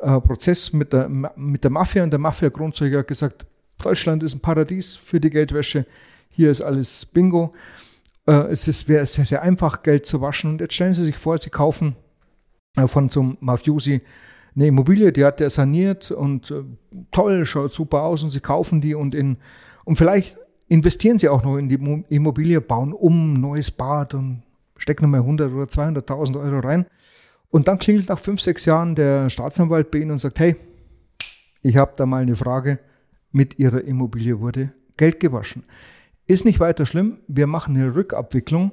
äh, 0.00 0.20
Prozess 0.20 0.72
mit 0.72 0.92
der, 0.92 1.08
mit 1.08 1.62
der 1.62 1.70
Mafia 1.70 2.02
und 2.02 2.10
der 2.10 2.18
Mafia-Grundzeuger 2.18 2.98
hat 2.98 3.06
gesagt, 3.06 3.46
Deutschland 3.78 4.24
ist 4.24 4.34
ein 4.34 4.40
Paradies 4.40 4.96
für 4.96 5.20
die 5.20 5.30
Geldwäsche. 5.30 5.86
Hier 6.28 6.50
ist 6.50 6.60
alles 6.60 7.06
Bingo. 7.06 7.54
Äh, 8.26 8.50
es 8.50 8.68
ist 8.68 8.86
sehr, 8.86 9.06
sehr 9.06 9.42
einfach, 9.42 9.82
Geld 9.82 10.06
zu 10.06 10.20
waschen. 10.20 10.52
Und 10.52 10.60
jetzt 10.60 10.74
stellen 10.74 10.92
Sie 10.92 11.04
sich 11.04 11.16
vor, 11.16 11.38
Sie 11.38 11.50
kaufen 11.50 11.96
äh, 12.76 12.86
von 12.86 13.08
so 13.08 13.20
einem 13.20 13.36
Mafiosi 13.40 14.02
eine 14.54 14.66
Immobilie, 14.68 15.12
die 15.12 15.24
hat 15.24 15.40
er 15.40 15.50
saniert 15.50 16.10
und 16.10 16.50
äh, 16.50 16.62
toll, 17.10 17.44
schaut 17.44 17.72
super 17.72 18.02
aus 18.02 18.22
und 18.22 18.30
Sie 18.30 18.40
kaufen 18.40 18.80
die 18.80 18.94
und 18.94 19.14
in, 19.14 19.36
und 19.84 19.96
vielleicht 19.96 20.38
investieren 20.68 21.18
Sie 21.18 21.28
auch 21.28 21.44
noch 21.44 21.58
in 21.58 21.68
die 21.68 22.04
Immobilie, 22.08 22.60
bauen 22.60 22.92
um, 22.92 23.34
neues 23.34 23.70
Bad 23.70 24.14
und 24.14 24.42
stecken 24.78 25.04
nochmal 25.04 25.20
100 25.20 25.52
oder 25.52 25.64
200.000 25.64 26.40
Euro 26.40 26.60
rein. 26.60 26.86
Und 27.50 27.68
dann 27.68 27.78
klingelt 27.78 28.08
nach 28.08 28.18
fünf, 28.18 28.40
sechs 28.40 28.64
Jahren 28.64 28.94
der 28.94 29.30
Staatsanwalt 29.30 29.90
bei 29.90 29.98
Ihnen 29.98 30.12
und 30.12 30.18
sagt, 30.18 30.38
hey, 30.40 30.56
ich 31.62 31.76
habe 31.76 31.92
da 31.96 32.06
mal 32.06 32.22
eine 32.22 32.34
Frage 32.34 32.78
mit 33.32 33.58
ihrer 33.58 33.82
Immobilie 33.82 34.40
wurde 34.40 34.72
Geld 34.96 35.20
gewaschen. 35.20 35.64
Ist 36.26 36.44
nicht 36.44 36.60
weiter 36.60 36.86
schlimm. 36.86 37.18
Wir 37.28 37.46
machen 37.46 37.76
eine 37.76 37.94
Rückabwicklung. 37.94 38.72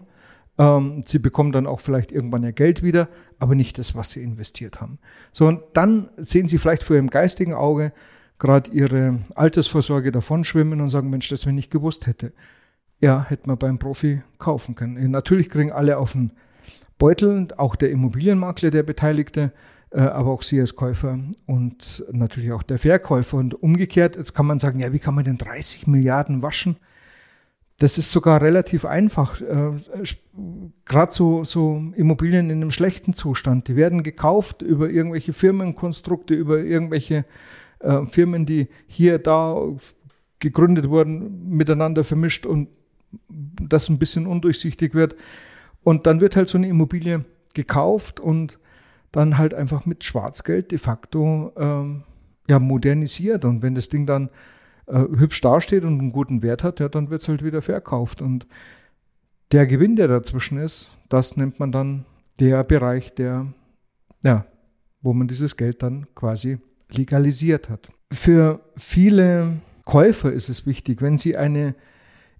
Ähm, 0.58 1.02
sie 1.06 1.20
bekommen 1.20 1.52
dann 1.52 1.68
auch 1.68 1.80
vielleicht 1.80 2.12
irgendwann 2.12 2.44
ihr 2.44 2.52
Geld 2.52 2.84
wieder, 2.84 3.10
aber 3.40 3.56
nicht 3.56 3.78
das, 3.80 3.96
was 3.96 4.12
sie 4.12 4.22
investiert 4.22 4.82
haben. 4.82 5.00
So, 5.32 5.48
und 5.48 5.62
dann 5.74 6.10
sehen 6.18 6.48
sie 6.48 6.58
vielleicht 6.58 6.84
vor 6.84 6.96
ihrem 6.96 7.10
geistigen 7.10 7.54
Auge 7.54 7.92
gerade 8.40 8.72
ihre 8.72 9.20
Altersvorsorge 9.36 10.12
davonschwimmen 10.12 10.82
und 10.82 10.90
sagen, 10.90 11.10
Mensch, 11.10 11.30
das 11.30 11.46
wenn 11.46 11.58
ich 11.58 11.70
gewusst 11.70 12.08
hätte. 12.08 12.34
Ja, 13.00 13.26
hätte 13.28 13.48
man 13.48 13.58
beim 13.58 13.80
Profi 13.80 14.22
kaufen 14.38 14.76
können. 14.76 15.12
Natürlich 15.12 15.50
kriegen 15.50 15.72
alle 15.72 15.98
auf 15.98 16.14
den 16.14 16.32
Beutel, 16.98 17.48
auch 17.58 17.76
der 17.76 17.92
Immobilienmakler, 17.92 18.70
der 18.70 18.84
Beteiligte, 18.84 19.52
äh, 19.92 20.02
aber 20.02 20.32
auch 20.32 20.42
Sie 20.42 20.60
als 20.60 20.76
Käufer 20.76 21.20
und 21.46 22.04
natürlich 22.12 22.52
auch 22.52 22.64
der 22.64 22.78
Verkäufer. 22.78 23.38
Und 23.38 23.62
umgekehrt, 23.62 24.16
jetzt 24.16 24.34
kann 24.34 24.46
man 24.46 24.60
sagen, 24.60 24.80
ja, 24.80 24.94
wie 24.94 25.00
kann 25.00 25.16
man 25.16 25.26
denn 25.26 25.38
30 25.38 25.88
Milliarden 25.88 26.42
waschen? 26.42 26.78
Das 27.78 27.98
ist 27.98 28.12
sogar 28.12 28.42
relativ 28.42 28.86
einfach. 28.86 29.42
Äh, 29.42 29.72
Gerade 30.86 31.12
so, 31.12 31.44
so 31.44 31.82
Immobilien 31.96 32.50
in 32.50 32.62
einem 32.62 32.72
schlechten 32.72 33.14
Zustand, 33.14 33.68
die 33.68 33.76
werden 33.76 34.04
gekauft 34.04 34.62
über 34.62 34.90
irgendwelche 34.90 35.34
Firmenkonstrukte, 35.34 36.34
über 36.34 36.60
irgendwelche 36.60 37.26
äh, 37.80 38.06
Firmen, 38.06 38.46
die 38.46 38.68
hier, 38.88 39.20
da 39.20 39.58
gegründet 40.40 40.90
wurden, 40.90 41.50
miteinander 41.50 42.04
vermischt 42.04 42.46
und 42.46 42.68
das 43.30 43.90
ein 43.90 44.00
bisschen 44.00 44.28
undurchsichtig 44.28 44.94
wird. 44.94 45.16
Und 45.84 46.08
dann 46.08 46.22
wird 46.22 46.36
halt 46.36 46.50
so 46.50 46.58
eine 46.58 46.68
Immobilie 46.68 47.26
gekauft 47.54 48.20
und 48.20 48.60
dann 49.12 49.38
halt 49.38 49.54
einfach 49.54 49.86
mit 49.86 50.04
Schwarzgeld 50.04 50.72
de 50.72 50.80
facto 50.80 51.52
ähm, 51.58 52.04
ja, 52.50 52.60
modernisiert. 52.60 53.46
Und 53.46 53.62
wenn 53.62 53.76
das 53.76 53.90
Ding 53.90 54.06
dann 54.06 54.30
äh, 54.88 55.00
hübsch 55.00 55.42
dasteht 55.42 55.86
und 55.86 56.00
einen 56.00 56.12
guten 56.12 56.42
Wert 56.42 56.64
hat, 56.64 56.80
ja, 56.80 56.90
dann 56.90 57.10
wird 57.10 57.22
es 57.22 57.28
halt 57.28 57.44
wieder 57.44 57.62
verkauft. 57.62 58.22
Und 58.22 58.48
der 59.52 59.68
Gewinn, 59.68 59.96
der 59.96 60.08
dazwischen 60.08 60.58
ist, 60.58 60.90
das 61.10 61.38
nennt 61.38 61.60
man 61.60 61.72
dann 61.72 62.06
der 62.40 62.64
Bereich, 62.64 63.14
der, 63.14 63.48
ja, 64.24 64.46
wo 65.02 65.14
man 65.14 65.28
dieses 65.28 65.58
Geld 65.58 65.84
dann 65.84 66.08
quasi 66.16 66.58
legalisiert 66.90 67.70
hat. 67.70 67.90
Für 68.12 68.62
viele 68.76 69.58
Käufer 69.86 70.32
ist 70.32 70.50
es 70.50 70.66
wichtig, 70.66 71.02
wenn 71.02 71.18
sie 71.18 71.38
eine 71.38 71.76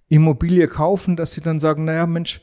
Immobilie 0.08 0.66
kaufen, 0.66 1.16
dass 1.16 1.32
sie 1.32 1.40
dann 1.40 1.60
sagen, 1.60 1.84
naja 1.84 2.06
Mensch, 2.06 2.42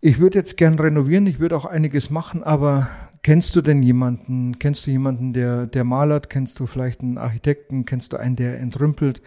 ich 0.00 0.18
würde 0.18 0.38
jetzt 0.38 0.56
gern 0.56 0.78
renovieren, 0.78 1.26
ich 1.26 1.38
würde 1.38 1.56
auch 1.56 1.64
einiges 1.64 2.10
machen, 2.10 2.42
aber 2.42 2.88
Kennst 3.22 3.54
du 3.54 3.62
denn 3.62 3.82
jemanden? 3.82 4.58
Kennst 4.58 4.86
du 4.86 4.90
jemanden, 4.90 5.32
der, 5.32 5.66
der 5.66 5.84
malert? 5.84 6.28
Kennst 6.28 6.58
du 6.58 6.66
vielleicht 6.66 7.02
einen 7.02 7.18
Architekten? 7.18 7.84
Kennst 7.84 8.12
du 8.12 8.16
einen, 8.16 8.34
der 8.34 8.58
entrümpelt? 8.58 9.22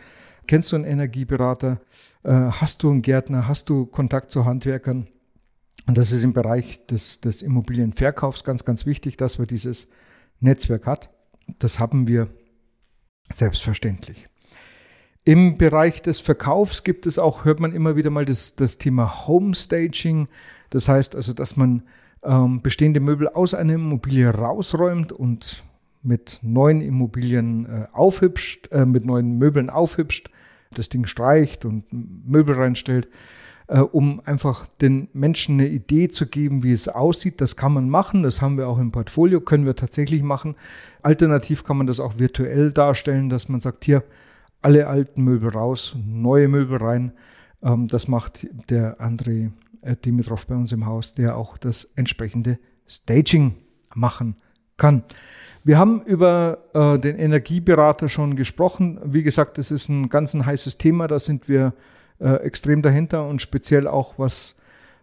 Kennst 0.47 0.71
du 0.71 0.75
einen 0.75 0.85
Energieberater? 0.85 1.79
Äh, 2.23 2.31
hast 2.31 2.83
du 2.83 2.91
einen 2.91 3.01
Gärtner? 3.01 3.47
Hast 3.47 3.69
du 3.69 3.85
Kontakt 3.85 4.31
zu 4.31 4.43
Handwerkern? 4.43 5.07
Und 5.87 5.97
das 5.97 6.11
ist 6.11 6.23
im 6.23 6.33
Bereich 6.33 6.85
des, 6.87 7.21
des 7.21 7.41
Immobilienverkaufs 7.41 8.43
ganz, 8.43 8.65
ganz 8.65 8.85
wichtig, 8.85 9.15
dass 9.17 9.37
man 9.37 9.47
dieses 9.47 9.87
Netzwerk 10.39 10.87
hat. 10.87 11.09
Das 11.59 11.79
haben 11.79 12.07
wir 12.07 12.27
selbstverständlich. 13.31 14.27
Im 15.23 15.57
Bereich 15.57 16.01
des 16.01 16.19
Verkaufs 16.19 16.83
gibt 16.83 17.07
es 17.07 17.17
auch, 17.17 17.45
hört 17.45 17.59
man 17.59 17.73
immer 17.73 17.95
wieder 17.95 18.09
mal 18.09 18.25
das, 18.25 18.55
das 18.55 18.77
Thema 18.77 19.27
Homestaging. 19.27 20.27
Das 20.69 20.87
heißt 20.87 21.15
also, 21.15 21.33
dass 21.33 21.55
man 21.55 21.83
ähm, 22.25 22.61
bestehende 22.61 22.99
Möbel 22.99 23.27
aus 23.27 23.53
einer 23.53 23.73
Immobilie 23.73 24.29
rausräumt 24.29 25.11
und 25.11 25.63
mit 26.01 26.39
neuen 26.41 26.81
Immobilien 26.81 27.65
äh, 27.65 27.87
aufhübscht, 27.91 28.71
äh, 28.71 28.85
mit 28.85 29.05
neuen 29.05 29.37
Möbeln 29.37 29.69
aufhübscht, 29.69 30.29
das 30.73 30.89
Ding 30.89 31.05
streicht 31.05 31.65
und 31.65 31.85
Möbel 31.91 32.55
reinstellt, 32.55 33.07
äh, 33.67 33.79
um 33.79 34.21
einfach 34.25 34.67
den 34.81 35.07
Menschen 35.13 35.59
eine 35.59 35.69
Idee 35.69 36.09
zu 36.09 36.27
geben, 36.27 36.63
wie 36.63 36.71
es 36.71 36.87
aussieht. 36.87 37.41
Das 37.41 37.55
kann 37.55 37.73
man 37.73 37.89
machen, 37.89 38.23
das 38.23 38.41
haben 38.41 38.57
wir 38.57 38.67
auch 38.67 38.77
im 38.77 38.91
Portfolio, 38.91 39.41
können 39.41 39.65
wir 39.65 39.75
tatsächlich 39.75 40.21
machen. 40.21 40.55
Alternativ 41.01 41.63
kann 41.63 41.77
man 41.77 41.87
das 41.87 41.99
auch 41.99 42.19
virtuell 42.19 42.71
darstellen, 42.71 43.29
dass 43.29 43.49
man 43.49 43.61
sagt, 43.61 43.85
hier 43.85 44.03
alle 44.61 44.87
alten 44.87 45.23
Möbel 45.23 45.49
raus, 45.49 45.95
neue 46.05 46.47
Möbel 46.47 46.77
rein. 46.77 47.13
Ähm, 47.63 47.87
das 47.87 48.07
macht 48.07 48.47
der 48.69 48.99
André 48.99 49.51
Dimitrov 49.93 50.47
bei 50.47 50.55
uns 50.55 50.71
im 50.71 50.85
Haus, 50.85 51.13
der 51.13 51.37
auch 51.37 51.57
das 51.57 51.91
entsprechende 51.95 52.57
Staging 52.87 53.55
machen 53.93 54.35
kann. 54.77 55.03
Wir 55.63 55.77
haben 55.77 56.01
über 56.03 56.59
äh, 56.73 56.99
den 56.99 57.17
Energieberater 57.17 58.09
schon 58.09 58.35
gesprochen. 58.35 58.99
Wie 59.03 59.23
gesagt, 59.23 59.57
das 59.57 59.71
ist 59.71 59.89
ein 59.89 60.09
ganz 60.09 60.33
ein 60.33 60.45
heißes 60.45 60.77
Thema. 60.77 61.07
Da 61.07 61.19
sind 61.19 61.47
wir 61.47 61.73
äh, 62.19 62.35
extrem 62.43 62.81
dahinter 62.81 63.27
und 63.27 63.41
speziell 63.41 63.87
auch, 63.87 64.17
was 64.17 64.57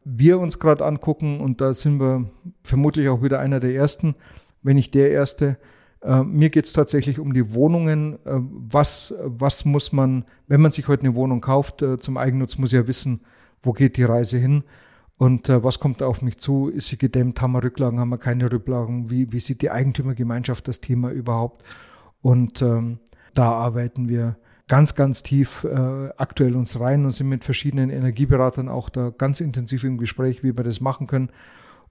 wir 0.05 0.39
uns 0.39 0.59
gerade 0.59 0.85
angucken. 0.85 1.41
Und 1.41 1.61
da 1.61 1.75
sind 1.75 2.01
wir 2.01 2.31
vermutlich 2.63 3.09
auch 3.09 3.23
wieder 3.23 3.39
einer 3.41 3.61
der 3.61 3.75
Ersten, 3.75 4.15
wenn 4.63 4.77
nicht 4.77 4.95
der 4.95 5.11
Erste, 5.11 5.57
Äh, 6.05 6.25
mir 6.25 6.51
geht 6.51 6.67
es 6.67 6.73
tatsächlich 6.73 7.21
um 7.21 7.33
die 7.33 7.55
Wohnungen. 7.55 8.15
Äh, 8.25 8.41
was, 8.71 9.15
was 9.23 9.65
muss 9.65 9.93
man, 9.93 10.25
wenn 10.49 10.61
man 10.61 10.73
sich 10.73 10.89
heute 10.89 11.05
eine 11.05 11.15
Wohnung 11.15 11.41
kauft, 11.41 11.83
äh, 11.83 11.97
zum 11.99 12.17
Eigennutz, 12.17 12.59
muss 12.59 12.73
ja 12.73 12.87
wissen, 12.87 13.21
wo 13.63 13.73
geht 13.73 13.97
die 13.97 14.05
Reise 14.05 14.39
hin 14.39 14.65
und 15.23 15.49
äh, 15.49 15.63
was 15.63 15.79
kommt 15.79 16.03
auf 16.03 16.21
mich 16.23 16.39
zu? 16.39 16.69
Ist 16.69 16.89
sie 16.89 16.99
gedämmt? 16.99 17.41
Haben 17.41 17.53
wir 17.53 17.63
Rücklagen? 17.63 18.01
Haben 18.01 18.09
wir 18.09 18.19
keine 18.19 18.51
Rücklagen? 18.51 19.09
Wie, 19.09 19.33
wie 19.33 19.39
sieht 19.39 19.63
die 19.63 19.71
Eigentümergemeinschaft 19.71 20.67
das 20.67 20.81
Thema 20.81 21.11
überhaupt? 21.11 21.63
Und 22.23 22.61
ähm, 22.63 22.99
da 23.35 23.53
arbeiten 23.53 24.09
wir 24.09 24.37
ganz, 24.69 24.95
ganz 24.95 25.23
tief 25.23 25.65
äh, 25.65 26.09
aktuell 26.17 26.57
uns 26.57 26.81
rein 26.81 27.05
und 27.05 27.13
sind 27.13 27.29
mit 27.29 27.45
verschiedenen 27.45 27.91
Energieberatern 27.91 28.69
auch 28.69 28.89
da 28.89 29.11
ganz 29.11 29.41
intensiv 29.41 29.85
im 29.85 29.99
Gespräch, 29.99 30.43
wie 30.43 30.57
wir 30.57 30.65
das 30.65 30.81
machen 30.81 31.07
können, 31.07 31.31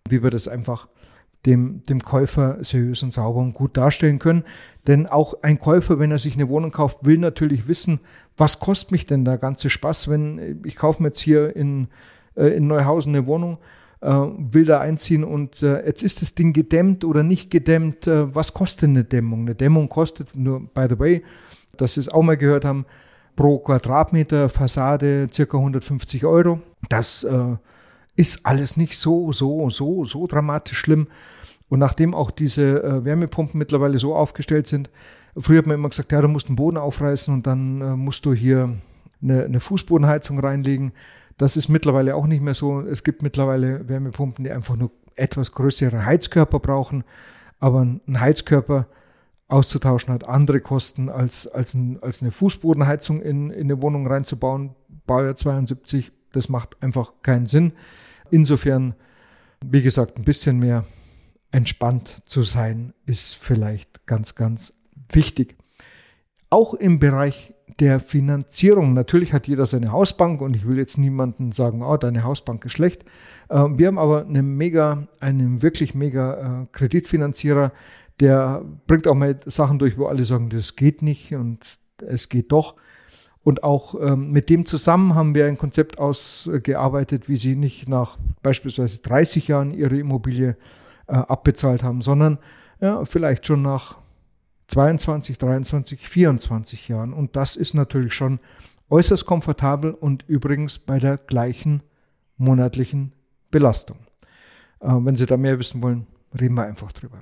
wie 0.09 0.23
wir 0.23 0.29
das 0.29 0.47
einfach 0.47 0.89
dem, 1.45 1.83
dem 1.83 2.03
Käufer 2.03 2.63
seriös 2.63 3.01
und 3.03 3.13
sauber 3.13 3.39
und 3.39 3.53
gut 3.53 3.77
darstellen 3.77 4.19
können. 4.19 4.43
Denn 4.87 5.07
auch 5.07 5.41
ein 5.41 5.59
Käufer, 5.59 5.99
wenn 5.99 6.11
er 6.11 6.17
sich 6.17 6.35
eine 6.35 6.49
Wohnung 6.49 6.71
kauft, 6.71 7.05
will 7.05 7.17
natürlich 7.17 7.67
wissen, 7.67 7.99
was 8.37 8.59
kostet 8.59 8.91
mich 8.91 9.05
denn 9.05 9.25
der 9.25 9.37
ganze 9.37 9.69
Spaß, 9.69 10.09
wenn 10.09 10.61
ich 10.65 10.75
kaufe 10.75 11.01
mir 11.01 11.09
jetzt 11.09 11.19
hier 11.19 11.55
in, 11.55 11.87
äh, 12.35 12.47
in 12.47 12.67
Neuhausen 12.67 13.15
eine 13.15 13.27
Wohnung, 13.27 13.57
äh, 14.01 14.09
will 14.09 14.65
da 14.65 14.79
einziehen 14.79 15.23
und 15.23 15.61
äh, 15.63 15.85
jetzt 15.85 16.03
ist 16.03 16.21
das 16.21 16.35
Ding 16.35 16.53
gedämmt 16.53 17.03
oder 17.03 17.23
nicht 17.23 17.51
gedämmt. 17.51 18.07
Was 18.07 18.53
kostet 18.53 18.89
eine 18.89 19.03
Dämmung? 19.03 19.41
Eine 19.41 19.55
Dämmung 19.55 19.89
kostet, 19.89 20.35
nur 20.35 20.61
by 20.73 20.87
the 20.89 20.99
way, 20.99 21.23
dass 21.77 21.95
Sie 21.95 21.99
es 21.99 22.09
auch 22.09 22.23
mal 22.23 22.37
gehört 22.37 22.65
haben, 22.65 22.85
pro 23.35 23.59
Quadratmeter 23.59 24.49
Fassade 24.49 25.27
circa 25.31 25.57
150 25.57 26.25
Euro. 26.25 26.61
Das 26.89 27.23
äh, 27.23 27.55
ist 28.15 28.45
alles 28.45 28.77
nicht 28.77 28.97
so, 28.97 29.31
so, 29.31 29.69
so, 29.69 30.05
so 30.05 30.27
dramatisch 30.27 30.77
schlimm. 30.77 31.07
Und 31.69 31.79
nachdem 31.79 32.13
auch 32.13 32.31
diese 32.31 32.83
äh, 32.83 33.05
Wärmepumpen 33.05 33.57
mittlerweile 33.57 33.97
so 33.97 34.15
aufgestellt 34.15 34.67
sind, 34.67 34.89
früher 35.37 35.59
hat 35.59 35.65
man 35.67 35.75
immer 35.75 35.89
gesagt, 35.89 36.11
ja, 36.11 36.21
du 36.21 36.27
musst 36.27 36.49
den 36.49 36.55
Boden 36.55 36.77
aufreißen 36.77 37.33
und 37.33 37.47
dann 37.47 37.81
äh, 37.81 37.95
musst 37.95 38.25
du 38.25 38.33
hier 38.33 38.77
eine, 39.21 39.43
eine, 39.45 39.59
Fußbodenheizung 39.59 40.39
reinlegen. 40.39 40.93
Das 41.37 41.57
ist 41.57 41.69
mittlerweile 41.69 42.15
auch 42.15 42.27
nicht 42.27 42.41
mehr 42.41 42.53
so. 42.53 42.81
Es 42.81 43.03
gibt 43.03 43.21
mittlerweile 43.21 43.87
Wärmepumpen, 43.87 44.43
die 44.43 44.51
einfach 44.51 44.75
nur 44.75 44.91
etwas 45.15 45.51
größere 45.51 46.05
Heizkörper 46.05 46.59
brauchen. 46.59 47.03
Aber 47.59 47.81
ein 47.81 48.19
Heizkörper 48.19 48.87
auszutauschen 49.47 50.13
hat 50.13 50.27
andere 50.27 50.61
Kosten 50.61 51.09
als, 51.09 51.47
als, 51.47 51.73
ein, 51.73 52.01
als 52.01 52.21
eine 52.21 52.31
Fußbodenheizung 52.31 53.21
in, 53.21 53.51
in 53.51 53.65
eine 53.65 53.81
Wohnung 53.81 54.07
reinzubauen. 54.07 54.75
Baujahr 55.05 55.35
72, 55.35 56.11
das 56.31 56.49
macht 56.49 56.81
einfach 56.81 57.13
keinen 57.21 57.45
Sinn. 57.45 57.73
Insofern, 58.29 58.95
wie 59.63 59.81
gesagt, 59.81 60.17
ein 60.17 60.23
bisschen 60.23 60.59
mehr 60.59 60.85
entspannt 61.51 62.23
zu 62.25 62.43
sein, 62.43 62.93
ist 63.05 63.35
vielleicht 63.35 64.07
ganz, 64.07 64.35
ganz 64.35 64.80
wichtig. 65.15 65.55
Auch 66.49 66.73
im 66.73 66.99
Bereich 66.99 67.53
der 67.79 67.99
Finanzierung. 67.99 68.93
Natürlich 68.93 69.33
hat 69.33 69.47
jeder 69.47 69.65
seine 69.65 69.91
Hausbank 69.91 70.41
und 70.41 70.55
ich 70.55 70.67
will 70.67 70.77
jetzt 70.77 70.97
niemanden 70.97 71.51
sagen, 71.51 71.81
oh, 71.81 71.97
deine 71.97 72.23
Hausbank 72.23 72.65
ist 72.65 72.73
schlecht. 72.73 73.05
Ähm, 73.49 73.79
wir 73.79 73.87
haben 73.87 73.97
aber 73.97 74.25
eine 74.25 74.43
mega, 74.43 75.07
einen 75.19 75.61
wirklich 75.61 75.95
mega 75.95 76.61
äh, 76.63 76.65
Kreditfinanzierer, 76.71 77.71
der 78.19 78.63
bringt 78.85 79.07
auch 79.07 79.15
mal 79.15 79.37
Sachen 79.45 79.79
durch, 79.79 79.97
wo 79.97 80.05
alle 80.05 80.23
sagen, 80.23 80.49
das 80.49 80.75
geht 80.75 81.01
nicht 81.01 81.33
und 81.33 81.79
es 82.05 82.29
geht 82.29 82.51
doch. 82.51 82.75
Und 83.43 83.63
auch 83.63 83.95
ähm, 83.99 84.31
mit 84.31 84.49
dem 84.49 84.67
zusammen 84.67 85.15
haben 85.15 85.33
wir 85.33 85.47
ein 85.47 85.57
Konzept 85.57 85.97
ausgearbeitet, 85.97 87.27
wie 87.27 87.37
sie 87.37 87.55
nicht 87.55 87.89
nach 87.89 88.19
beispielsweise 88.43 89.01
30 89.01 89.47
Jahren 89.47 89.73
ihre 89.73 89.97
Immobilie 89.97 90.55
äh, 91.07 91.13
abbezahlt 91.13 91.83
haben, 91.83 92.01
sondern 92.01 92.37
ja, 92.79 93.03
vielleicht 93.05 93.47
schon 93.47 93.63
nach 93.63 93.97
22, 94.71 95.37
23, 95.37 96.07
24 96.07 96.87
Jahren. 96.87 97.13
Und 97.13 97.35
das 97.35 97.55
ist 97.57 97.73
natürlich 97.73 98.13
schon 98.13 98.39
äußerst 98.89 99.25
komfortabel 99.25 99.91
und 99.91 100.23
übrigens 100.27 100.79
bei 100.79 100.97
der 100.97 101.17
gleichen 101.17 101.83
monatlichen 102.37 103.11
Belastung. 103.51 103.97
Äh, 104.79 104.87
wenn 104.91 105.15
Sie 105.15 105.25
da 105.25 105.35
mehr 105.35 105.59
wissen 105.59 105.83
wollen, 105.83 106.07
reden 106.39 106.55
wir 106.55 106.63
einfach 106.63 106.93
drüber. 106.93 107.21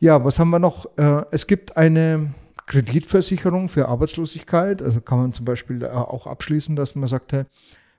Ja, 0.00 0.24
was 0.24 0.40
haben 0.40 0.50
wir 0.50 0.58
noch? 0.58 0.86
Äh, 0.98 1.24
es 1.30 1.46
gibt 1.46 1.76
eine 1.76 2.34
Kreditversicherung 2.66 3.68
für 3.68 3.88
Arbeitslosigkeit. 3.88 4.82
Also 4.82 5.00
kann 5.00 5.18
man 5.18 5.32
zum 5.32 5.44
Beispiel 5.44 5.82
äh, 5.82 5.88
auch 5.88 6.26
abschließen, 6.26 6.74
dass 6.74 6.96
man 6.96 7.08
sagt, 7.08 7.36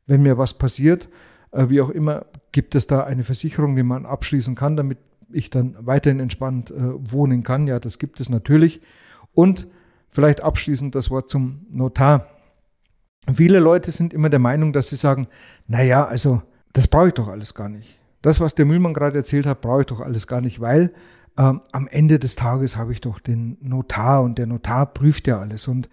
wenn 0.06 0.22
mir 0.22 0.38
was 0.38 0.54
passiert, 0.54 1.08
äh, 1.52 1.70
wie 1.70 1.80
auch 1.80 1.90
immer, 1.90 2.26
gibt 2.52 2.76
es 2.76 2.88
da 2.88 3.06
eine 3.06 3.24
Versicherung, 3.24 3.78
die 3.78 3.84
man 3.84 4.06
abschließen 4.06 4.56
kann, 4.56 4.76
damit 4.76 4.98
ich 5.32 5.50
dann 5.50 5.76
weiterhin 5.80 6.20
entspannt 6.20 6.74
wohnen 6.76 7.44
kann. 7.44 7.68
Ja, 7.68 7.80
das 7.80 8.00
gibt 8.00 8.20
es 8.20 8.30
natürlich. 8.30 8.82
Und 9.34 9.68
vielleicht 10.10 10.42
abschließend 10.42 10.96
das 10.96 11.10
Wort 11.12 11.30
zum 11.30 11.66
Notar. 11.72 12.28
Viele 13.34 13.60
Leute 13.60 13.92
sind 13.92 14.14
immer 14.14 14.30
der 14.30 14.40
Meinung, 14.40 14.72
dass 14.72 14.88
sie 14.88 14.96
sagen, 14.96 15.28
naja, 15.68 16.06
also 16.06 16.42
das 16.74 16.88
brauche 16.88 17.08
ich 17.08 17.14
doch 17.14 17.28
alles 17.28 17.54
gar 17.54 17.70
nicht. 17.70 18.00
Das, 18.22 18.40
was 18.40 18.56
der 18.56 18.66
Müllmann 18.66 18.94
gerade 18.94 19.18
erzählt 19.18 19.46
hat, 19.46 19.62
brauche 19.62 19.82
ich 19.82 19.88
doch 19.88 20.00
alles 20.00 20.28
gar 20.28 20.42
nicht, 20.42 20.62
weil 20.62 20.94
ähm, 21.38 21.62
am 21.72 21.88
Ende 21.88 22.20
des 22.20 22.36
Tages 22.36 22.78
habe 22.78 22.92
ich 22.92 23.02
doch 23.02 23.20
den 23.20 23.58
Notar 23.62 24.24
und 24.24 24.38
der 24.38 24.48
Notar 24.48 24.86
prüft 24.94 25.28
ja 25.28 25.40
alles. 25.40 25.68
Und 25.68 25.90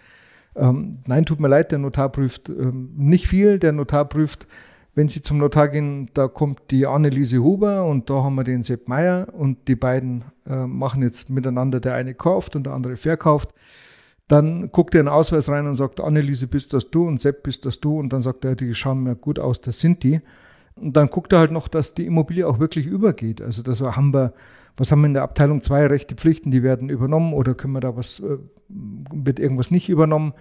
ähm, 0.55 0.99
nein, 1.07 1.25
tut 1.25 1.41
mir 1.41 1.49
leid, 1.49 1.73
der 1.73 1.79
Notar 1.79 2.11
prüft 2.11 2.49
ähm, 2.49 2.91
nicht 2.97 3.27
viel. 3.27 3.59
Der 3.59 3.73
Notar 3.73 4.09
prüft, 4.09 4.47
wenn 4.95 5.09
Sie 5.09 5.23
zum 5.23 5.39
Notar 5.39 5.69
gehen, 5.69 6.11
da 6.15 6.29
kommt 6.29 6.71
die 6.71 6.87
Anneliese 6.87 7.43
Huber 7.43 7.85
und 7.85 8.11
da 8.11 8.23
haben 8.23 8.35
wir 8.35 8.45
den 8.45 8.63
Sepp 8.63 8.89
Meier 8.89 9.29
und 9.33 9.69
die 9.69 9.75
beiden 9.75 10.25
äh, 10.47 10.67
machen 10.67 11.03
jetzt 11.03 11.31
miteinander, 11.31 11.81
der 11.81 11.95
eine 11.95 12.15
kauft 12.15 12.57
und 12.57 12.65
der 12.65 12.75
andere 12.75 12.97
verkauft. 12.97 13.55
Dann 14.29 14.71
guckt 14.71 14.95
er 14.95 15.01
in 15.01 15.07
den 15.07 15.13
Ausweis 15.13 15.49
rein 15.49 15.67
und 15.67 15.77
sagt, 15.77 16.01
Anneliese, 16.01 16.47
bist 16.47 16.75
das 16.75 16.91
du 16.91 17.07
und 17.07 17.21
Sepp, 17.21 17.43
bist 17.43 17.67
das 17.67 17.81
du? 17.81 17.99
Und 17.99 18.13
dann 18.13 18.21
sagt 18.21 18.45
er, 18.45 18.55
die 18.55 18.75
schauen 18.75 19.03
mir 19.03 19.17
gut 19.17 19.39
aus, 19.39 19.61
das 19.61 19.81
sind 19.81 20.03
die. 20.05 20.21
Und 20.77 20.97
dann 20.97 21.09
guckt 21.09 21.33
er 21.33 21.41
halt 21.41 21.53
noch, 21.53 21.69
dass 21.69 21.95
die 21.95 22.07
Immobilie 22.07 22.47
auch 22.47 22.59
wirklich 22.59 22.87
übergeht. 22.87 23.43
Also 23.43 23.63
das 23.63 23.81
haben 23.81 24.15
wir 24.15 24.33
was 24.77 24.91
haben 24.91 25.03
wir 25.03 25.09
in 25.09 25.15
der 25.15 25.23
Abteilung 25.23 25.61
zwei 25.61 25.87
Rechte, 25.87 26.15
Pflichten, 26.15 26.51
die 26.51 26.63
werden 26.63 26.89
übernommen 26.89 27.35
oder 27.35 27.55
können 27.55 27.75
wir 27.75 27.81
da 27.81 27.97
was, 27.97 28.21
äh, 28.21 28.39
wird 28.69 29.39
irgendwas 29.39 29.71
nicht 29.71 29.89
übernommen? 29.89 30.33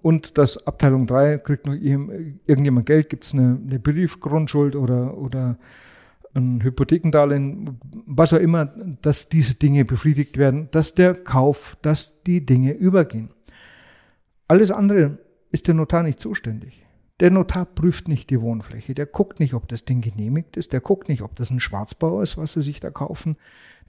Und 0.00 0.38
das 0.38 0.66
Abteilung 0.66 1.06
3 1.06 1.38
kriegt 1.38 1.66
noch 1.66 1.74
irgendjemand 1.74 2.86
Geld, 2.86 3.08
gibt 3.08 3.24
es 3.24 3.34
eine, 3.34 3.60
eine 3.60 3.78
Briefgrundschuld 3.80 4.76
oder, 4.76 5.18
oder 5.18 5.58
ein 6.34 6.62
Hypothekendarlehen, 6.62 7.78
was 8.06 8.32
auch 8.32 8.38
immer, 8.38 8.66
dass 9.02 9.28
diese 9.28 9.56
Dinge 9.56 9.84
befriedigt 9.84 10.38
werden, 10.38 10.68
dass 10.70 10.94
der 10.94 11.14
Kauf, 11.14 11.76
dass 11.82 12.22
die 12.22 12.44
Dinge 12.46 12.72
übergehen. 12.72 13.30
Alles 14.46 14.70
andere 14.70 15.18
ist 15.50 15.66
der 15.66 15.74
Notar 15.74 16.02
nicht 16.02 16.20
zuständig. 16.20 16.84
Der 17.20 17.32
Notar 17.32 17.64
prüft 17.66 18.06
nicht 18.06 18.30
die 18.30 18.40
Wohnfläche, 18.40 18.94
der 18.94 19.06
guckt 19.06 19.40
nicht, 19.40 19.54
ob 19.54 19.66
das 19.66 19.84
Ding 19.84 20.00
genehmigt 20.00 20.56
ist, 20.56 20.72
der 20.72 20.80
guckt 20.80 21.08
nicht, 21.08 21.22
ob 21.22 21.34
das 21.34 21.50
ein 21.50 21.58
Schwarzbau 21.58 22.22
ist, 22.22 22.38
was 22.38 22.52
sie 22.52 22.62
sich 22.62 22.78
da 22.78 22.90
kaufen, 22.90 23.36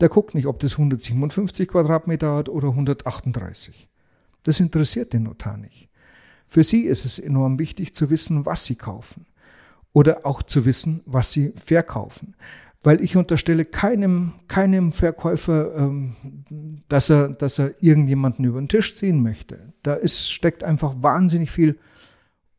der 0.02 0.10
guckt 0.10 0.34
nicht, 0.34 0.48
ob 0.48 0.60
das 0.60 0.74
157 0.74 1.68
Quadratmeter 1.68 2.36
hat 2.36 2.50
oder 2.50 2.70
138. 2.70 3.88
Das 4.44 4.60
interessiert 4.60 5.14
den 5.14 5.24
Notar 5.24 5.58
nicht. 5.58 5.89
Für 6.50 6.64
sie 6.64 6.82
ist 6.82 7.06
es 7.06 7.20
enorm 7.20 7.60
wichtig 7.60 7.94
zu 7.94 8.10
wissen, 8.10 8.44
was 8.44 8.66
sie 8.66 8.76
kaufen 8.76 9.28
oder 9.94 10.26
auch 10.26 10.42
zu 10.42 10.66
wissen, 10.66 11.02
was 11.06 11.32
sie 11.32 11.54
verkaufen. 11.56 12.36
Weil 12.82 13.02
ich 13.02 13.16
unterstelle 13.16 13.66
keinem, 13.66 14.34
keinem 14.48 14.92
Verkäufer, 14.92 15.76
ähm, 15.76 16.16
dass, 16.88 17.12
er, 17.12 17.30
dass 17.30 17.60
er 17.60 17.76
irgendjemanden 17.84 18.46
über 18.46 18.60
den 18.60 18.68
Tisch 18.68 18.96
ziehen 18.96 19.22
möchte. 19.22 19.74
Da 19.84 19.94
ist, 19.94 20.32
steckt 20.32 20.64
einfach 20.64 20.96
wahnsinnig 21.02 21.52
viel 21.52 21.78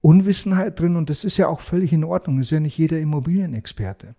Unwissenheit 0.03 0.79
drin 0.79 0.95
und 0.95 1.11
das 1.11 1.25
ist 1.25 1.37
ja 1.37 1.49
auch 1.49 1.61
völlig 1.61 1.93
in 1.93 2.05
Ordnung. 2.05 2.37
Das 2.37 2.47
ist 2.47 2.53
ja 2.53 2.61
nicht 2.61 2.79
jeder 2.79 3.01
Immobilienexperte. 3.01 4.15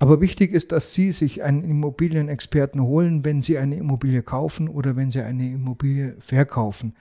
Aber 0.00 0.20
wichtig 0.20 0.52
ist, 0.52 0.72
dass 0.72 0.92
Sie 0.92 1.12
sich 1.12 1.44
einen 1.44 1.62
Immobilienexperten 1.62 2.82
holen, 2.82 3.24
wenn 3.24 3.42
Sie 3.42 3.58
eine 3.58 3.76
Immobilie 3.76 4.22
kaufen 4.22 4.68
oder 4.68 4.96
wenn 4.96 5.12
Sie 5.12 5.20
eine 5.20 5.52
Immobilie 5.52 6.16
verkaufen. 6.18 6.94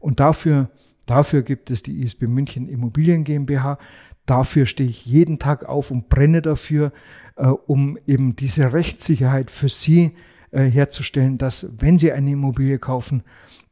Und 0.00 0.20
dafür, 0.20 0.70
dafür 1.06 1.42
gibt 1.42 1.70
es 1.70 1.82
die 1.82 2.02
ISB 2.02 2.26
München 2.26 2.68
Immobilien 2.68 3.24
GmbH. 3.24 3.78
Dafür 4.26 4.66
stehe 4.66 4.88
ich 4.88 5.04
jeden 5.04 5.38
Tag 5.38 5.64
auf 5.64 5.90
und 5.90 6.08
brenne 6.08 6.40
dafür, 6.40 6.92
äh, 7.36 7.46
um 7.46 7.98
eben 8.06 8.36
diese 8.36 8.72
Rechtssicherheit 8.72 9.50
für 9.50 9.68
Sie 9.68 10.12
äh, 10.50 10.64
herzustellen, 10.64 11.36
dass 11.36 11.68
wenn 11.78 11.98
Sie 11.98 12.12
eine 12.12 12.30
Immobilie 12.30 12.78
kaufen, 12.78 13.22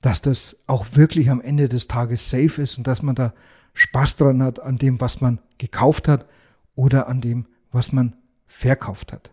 dass 0.02 0.20
das 0.20 0.56
auch 0.66 0.86
wirklich 0.94 1.30
am 1.30 1.40
Ende 1.40 1.68
des 1.68 1.88
Tages 1.88 2.28
safe 2.28 2.60
ist 2.60 2.76
und 2.76 2.86
dass 2.86 3.02
man 3.02 3.14
da 3.14 3.32
Spaß 3.74 4.16
dran 4.16 4.42
hat 4.42 4.60
an 4.60 4.76
dem, 4.76 5.00
was 5.00 5.20
man 5.20 5.38
gekauft 5.58 6.08
hat 6.08 6.26
oder 6.74 7.08
an 7.08 7.20
dem, 7.20 7.46
was 7.70 7.92
man 7.92 8.16
verkauft 8.46 9.12
hat. 9.12 9.30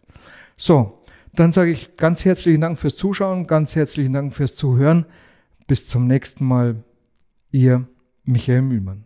So, 0.55 0.99
dann 1.33 1.51
sage 1.51 1.71
ich 1.71 1.95
ganz 1.97 2.25
herzlichen 2.25 2.61
Dank 2.61 2.79
fürs 2.79 2.95
Zuschauen, 2.95 3.47
ganz 3.47 3.75
herzlichen 3.75 4.13
Dank 4.13 4.33
fürs 4.33 4.55
Zuhören. 4.55 5.05
Bis 5.67 5.87
zum 5.87 6.07
nächsten 6.07 6.45
Mal. 6.45 6.83
Ihr 7.51 7.87
Michael 8.25 8.61
Mühlmann. 8.61 9.05